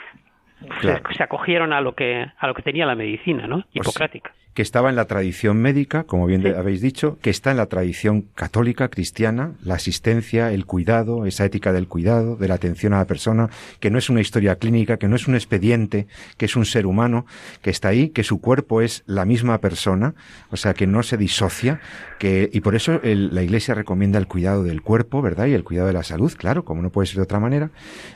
[0.82, 3.64] se, acogieron a lo que a lo que tenía la medicina, ¿no?
[3.74, 7.66] Hipocrática que estaba en la tradición médica, como bien habéis dicho, que está en la
[7.66, 13.00] tradición católica, cristiana, la asistencia, el cuidado, esa ética del cuidado, de la atención a
[13.00, 13.50] la persona,
[13.82, 16.86] que no es una historia clínica, que no es un expediente, que es un ser
[16.86, 17.26] humano,
[17.62, 20.16] que está ahí, que su cuerpo es la misma persona,
[20.52, 21.82] o sea, que no se disocia,
[22.18, 25.48] que, y por eso la Iglesia recomienda el cuidado del cuerpo, ¿verdad?
[25.48, 27.72] Y el cuidado de la salud, claro, como no puede ser de otra manera.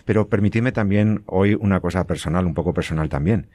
[0.06, 3.48] Pero permitidme también hoy una cosa personal, un poco personal también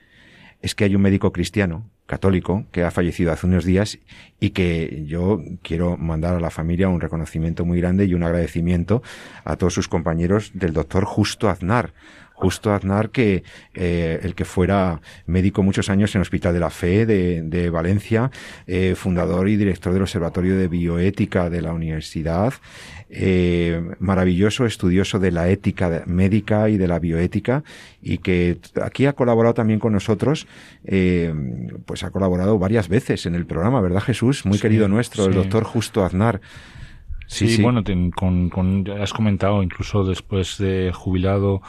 [0.64, 3.98] es que hay un médico cristiano, católico, que ha fallecido hace unos días
[4.40, 9.02] y que yo quiero mandar a la familia un reconocimiento muy grande y un agradecimiento
[9.44, 11.92] a todos sus compañeros del doctor Justo Aznar.
[12.44, 13.42] Justo Aznar, que
[13.72, 17.70] eh, el que fuera médico muchos años en el Hospital de la Fe de, de
[17.70, 18.30] Valencia,
[18.66, 22.52] eh, fundador y director del Observatorio de Bioética de la Universidad,
[23.08, 27.64] eh, maravilloso estudioso de la ética médica y de la bioética
[28.02, 30.46] y que aquí ha colaborado también con nosotros,
[30.84, 31.32] eh,
[31.86, 34.44] pues ha colaborado varias veces en el programa, ¿verdad Jesús?
[34.44, 36.42] Muy querido nuestro, el doctor Justo Aznar.
[37.26, 37.82] Sí, bueno,
[38.14, 41.62] con, con, has comentado, incluso después de jubilado,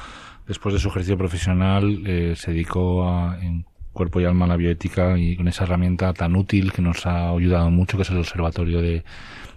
[0.47, 4.57] después de su ejercicio profesional, eh, se dedicó a, en cuerpo y alma a la
[4.57, 8.17] bioética y con esa herramienta tan útil que nos ha ayudado mucho, que es el
[8.17, 9.03] Observatorio de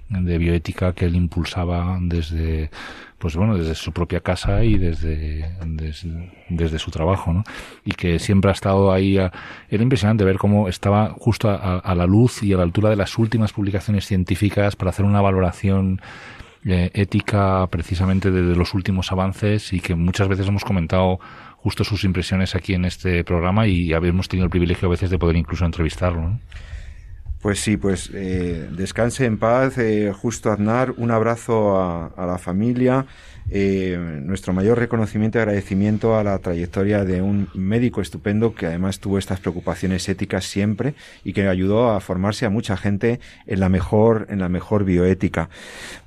[0.08, 2.70] de bioética que él impulsaba desde
[3.18, 7.44] pues bueno desde su propia casa y desde desde, su trabajo ¿no?
[7.84, 9.32] y que siempre ha estado ahí era
[9.70, 13.52] impresionante ver cómo estaba justo a, la luz y a la altura de las últimas
[13.52, 16.00] publicaciones científicas para hacer una valoración
[16.64, 21.20] eh, ética precisamente de, los últimos avances y que muchas veces hemos comentado
[21.56, 25.18] justo sus impresiones aquí en este programa y habíamos tenido el privilegio a veces de
[25.18, 26.38] poder incluso entrevistarlo.
[27.40, 33.06] Pues sí, pues eh, descanse en paz, eh, justo Aznar, un abrazo a, la familia,
[33.48, 38.98] eh, nuestro mayor reconocimiento y agradecimiento a la trayectoria de un médico estupendo que además
[38.98, 43.68] tuvo estas preocupaciones éticas siempre y que ayudó a formarse a mucha gente en la
[43.68, 45.48] mejor, en la mejor bioética.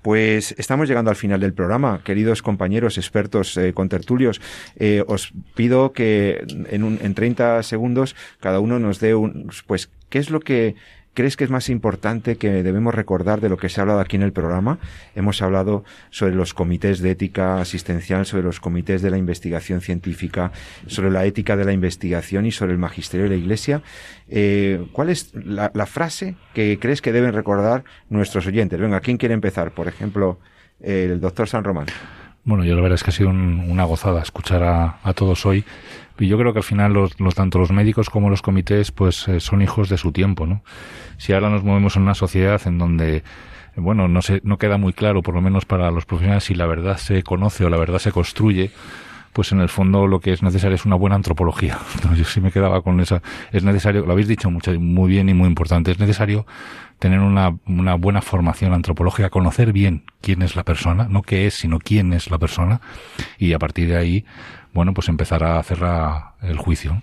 [0.02, 4.42] Pues estamos llegando al final del programa, queridos compañeros, expertos, eh, contertulios,
[4.76, 9.90] eh, os pido que en, un, en 30 segundos cada uno nos dé un, pues,
[10.10, 10.76] ¿qué es lo que
[11.14, 14.16] ¿Crees que es más importante que debemos recordar de lo que se ha hablado aquí
[14.16, 14.80] en el programa?
[15.14, 20.54] Hemos hablado sobre los comités de ética asistencial, sobre los comités de la investigación científica,
[20.88, 23.82] sobre la ética de la investigación y sobre el magisterio de la Iglesia.
[24.30, 28.80] Eh, ¿Cuál es la, frase que crees que deben recordar nuestros oyentes?
[28.80, 29.72] Venga, ¿quién quiere empezar?
[29.72, 30.40] Por ejemplo,
[30.80, 31.88] el doctor San Román.
[32.44, 35.64] Bueno, yo la verdad es que ha sido una gozada escuchar a, todos hoy.
[36.20, 39.40] Y yo creo que al final los, tanto los médicos como los comités pues eh,
[39.40, 40.64] son hijos de su tiempo, ¿no?
[41.18, 43.24] Si ahora nos movemos en una sociedad en donde
[43.76, 46.66] bueno, no se, no queda muy claro, por lo menos para los profesionales, si la
[46.66, 48.72] verdad se conoce o la verdad se construye,
[49.34, 51.80] pues en el fondo lo que es necesario es una buena antropología.
[52.16, 53.22] Yo sí me quedaba con esa.
[53.52, 56.46] Es necesario, lo habéis dicho mucho, muy bien y muy importante, es necesario
[57.00, 61.56] tener una, una buena formación antropológica, conocer bien quién es la persona, no qué es,
[61.56, 62.82] sino quién es la persona,
[63.40, 64.26] y a partir de ahí,
[64.74, 65.80] bueno, pues empezar a hacer
[66.42, 67.02] el juicio.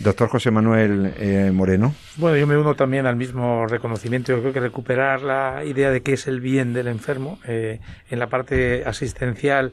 [0.00, 1.94] Doctor José Manuel eh, Moreno.
[2.16, 4.32] Bueno, yo me uno también al mismo reconocimiento.
[4.32, 8.18] Yo creo que recuperar la idea de qué es el bien del enfermo eh, en
[8.18, 9.72] la parte asistencial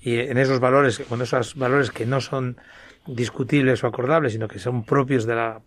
[0.00, 2.56] y en esos valores, con esos valores que no son
[3.06, 5.60] discutibles o acordables, sino que son propios de la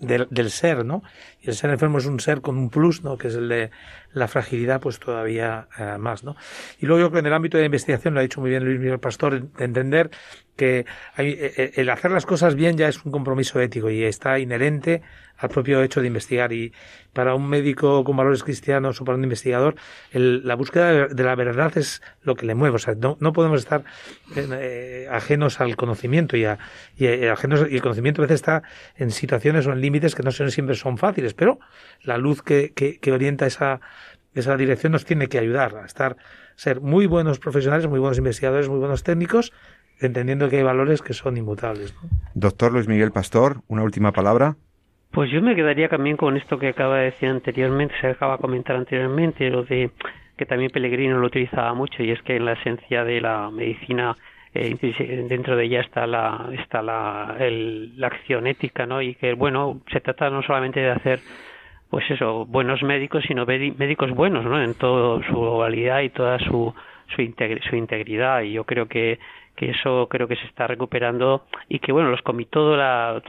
[0.00, 1.02] del ser, ¿no?
[1.42, 3.18] Y el ser enfermo es un ser con un plus, ¿no?
[3.18, 3.70] Que es el de
[4.12, 6.34] la fragilidad, pues todavía eh, más, ¿no?
[6.80, 8.50] Y luego yo creo que en el ámbito de la investigación, lo ha dicho muy
[8.50, 10.10] bien Luis Miguel Pastor, de entender
[10.56, 14.02] que hay, eh, eh, el hacer las cosas bien ya es un compromiso ético y
[14.04, 15.02] está inherente
[15.36, 16.52] al propio hecho de investigar.
[16.52, 16.72] Y
[17.12, 19.76] para un médico con valores cristianos o para un investigador,
[20.12, 22.76] la búsqueda de la verdad es lo que le mueve.
[22.76, 23.84] O sea, no, no podemos estar
[24.34, 26.58] eh, ajenos al conocimiento y, a,
[26.96, 28.62] y, ajenos, y el conocimiento a veces está
[28.96, 31.58] en situaciones o en límites que no siempre son fáciles, pero
[32.02, 33.80] la luz que, que, que orienta esa,
[34.34, 36.16] esa dirección nos tiene que ayudar a estar,
[36.56, 39.52] ser muy buenos profesionales, muy buenos investigadores, muy buenos técnicos,
[40.00, 41.94] entendiendo que hay valores que son inmutables.
[42.34, 44.56] Doctor Luis Miguel Pastor, una última palabra.
[45.10, 48.42] Pues yo me quedaría también con esto que acaba de decir anteriormente, se acaba de
[48.42, 49.90] comentar anteriormente, lo de
[50.36, 54.14] que también Pellegrino lo utilizaba mucho y es que en la esencia de la medicina
[54.52, 54.76] eh,
[55.28, 59.00] dentro de ella está la está la, la acción ética, ¿no?
[59.00, 61.20] Y que bueno se trata no solamente de hacer
[61.88, 64.62] pues eso buenos médicos, sino médicos buenos, ¿no?
[64.62, 66.74] En toda su globalidad y toda su
[67.14, 67.34] su,
[67.70, 69.18] su integridad y yo creo que
[69.56, 73.22] que eso creo que se está recuperando y que bueno los comités todo la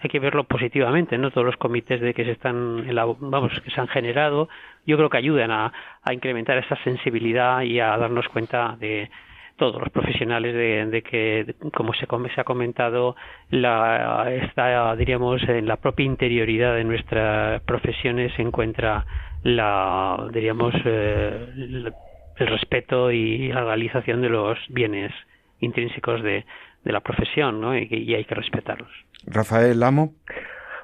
[0.00, 2.84] hay que verlo positivamente no todos los comités de que se están
[3.20, 4.48] vamos que se han generado
[4.86, 5.72] yo creo que ayudan a,
[6.02, 9.10] a incrementar esa sensibilidad y a darnos cuenta de
[9.56, 13.16] todos los profesionales de, de que como se, se ha comentado
[13.50, 19.04] la está diríamos en la propia interioridad de nuestras profesiones se encuentra
[19.42, 21.92] la diríamos eh,
[22.36, 25.12] el respeto y la realización de los bienes
[25.60, 26.44] intrínsecos de,
[26.84, 27.76] de la profesión, ¿no?
[27.76, 28.90] Y, hay que respetarlos.
[29.26, 30.14] Rafael Lamo.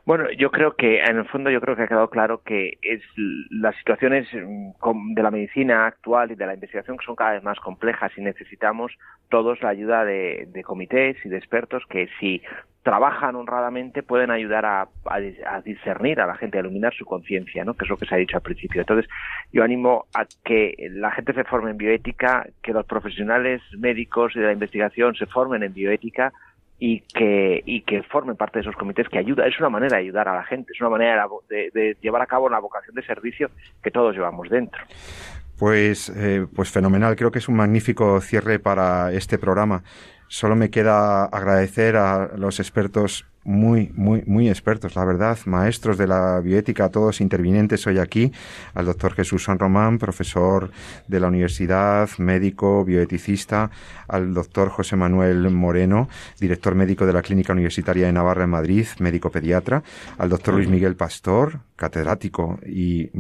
[0.04, 3.00] Bueno, yo creo que en el fondo yo creo que ha quedado claro que es
[3.50, 7.58] las situaciones mm, de la medicina actual y de la investigación son cada vez más
[7.58, 8.92] complejas y necesitamos
[9.30, 12.42] todos la ayuda de, de comités y de expertos que si
[12.84, 17.74] trabajan honradamente pueden ayudar a, a, discernir a la gente, a iluminar su conciencia, ¿no?
[17.74, 18.82] que es lo que se ha dicho al principio.
[18.82, 19.10] Entonces,
[19.52, 24.40] yo animo a que la gente se forme en bioética, que los profesionales médicos y
[24.40, 26.32] de la investigación se formen en bioética
[26.78, 29.46] y que, y que formen parte de esos comités que ayuda.
[29.46, 32.26] Es una manera de ayudar a la gente, es una manera de, de llevar a
[32.26, 33.50] cabo una vocación de servicio
[33.82, 34.82] que todos llevamos dentro.
[35.58, 37.16] Pues, eh, pues fenomenal.
[37.16, 39.82] Creo que es un magnífico cierre para este programa.
[40.28, 46.06] Solo me queda agradecer a los expertos muy, muy, muy expertos, la verdad, maestros de
[46.06, 48.32] la bioética, todos intervinientes hoy aquí,
[48.72, 50.70] al doctor Jesús San Román, profesor
[51.08, 53.70] de la universidad, médico, bioeticista,
[54.08, 56.08] al doctor José Manuel Moreno,
[56.40, 59.82] director médico de la Clínica Universitaria de Navarra en Madrid, médico pediatra,
[60.16, 63.10] al doctor Luis Miguel Pastor, catedrático y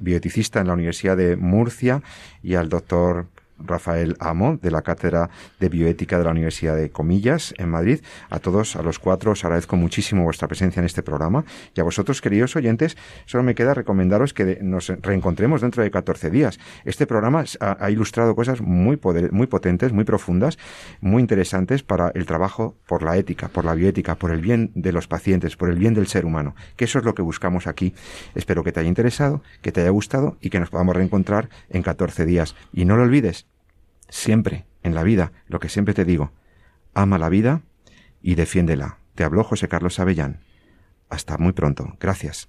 [0.00, 2.02] bioeticista en la Universidad de Murcia,
[2.42, 3.26] y al doctor
[3.58, 5.30] Rafael Amo, de la Cátedra
[5.60, 8.00] de Bioética de la Universidad de Comillas, en Madrid.
[8.30, 11.44] A todos, a los cuatro, os agradezco muchísimo vuestra presencia en este programa.
[11.74, 16.30] Y a vosotros, queridos oyentes, solo me queda recomendaros que nos reencontremos dentro de 14
[16.30, 16.58] días.
[16.84, 18.98] Este programa ha, ilustrado cosas muy,
[19.30, 20.58] muy potentes, muy profundas,
[21.00, 24.92] muy interesantes para el trabajo por la ética, por la bioética, por el bien de
[24.92, 26.54] los pacientes, por el bien del ser humano.
[26.76, 27.94] Que eso es lo que buscamos aquí.
[28.34, 31.82] Espero que te haya interesado, que te haya gustado y que nos podamos reencontrar en
[31.82, 32.54] 14 días.
[32.72, 33.45] Y no lo olvides,
[34.08, 36.32] Siempre, en la vida, lo que siempre te digo,
[36.94, 37.62] ama la vida
[38.22, 38.98] y defiéndela.
[39.14, 40.40] Te habló José Carlos Avellán.
[41.08, 41.96] Hasta muy pronto.
[42.00, 42.48] Gracias.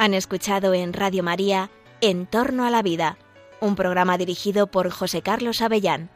[0.00, 3.18] Han escuchado en Radio María En torno a la vida
[3.60, 6.10] un programa dirigido por José Carlos Avellán.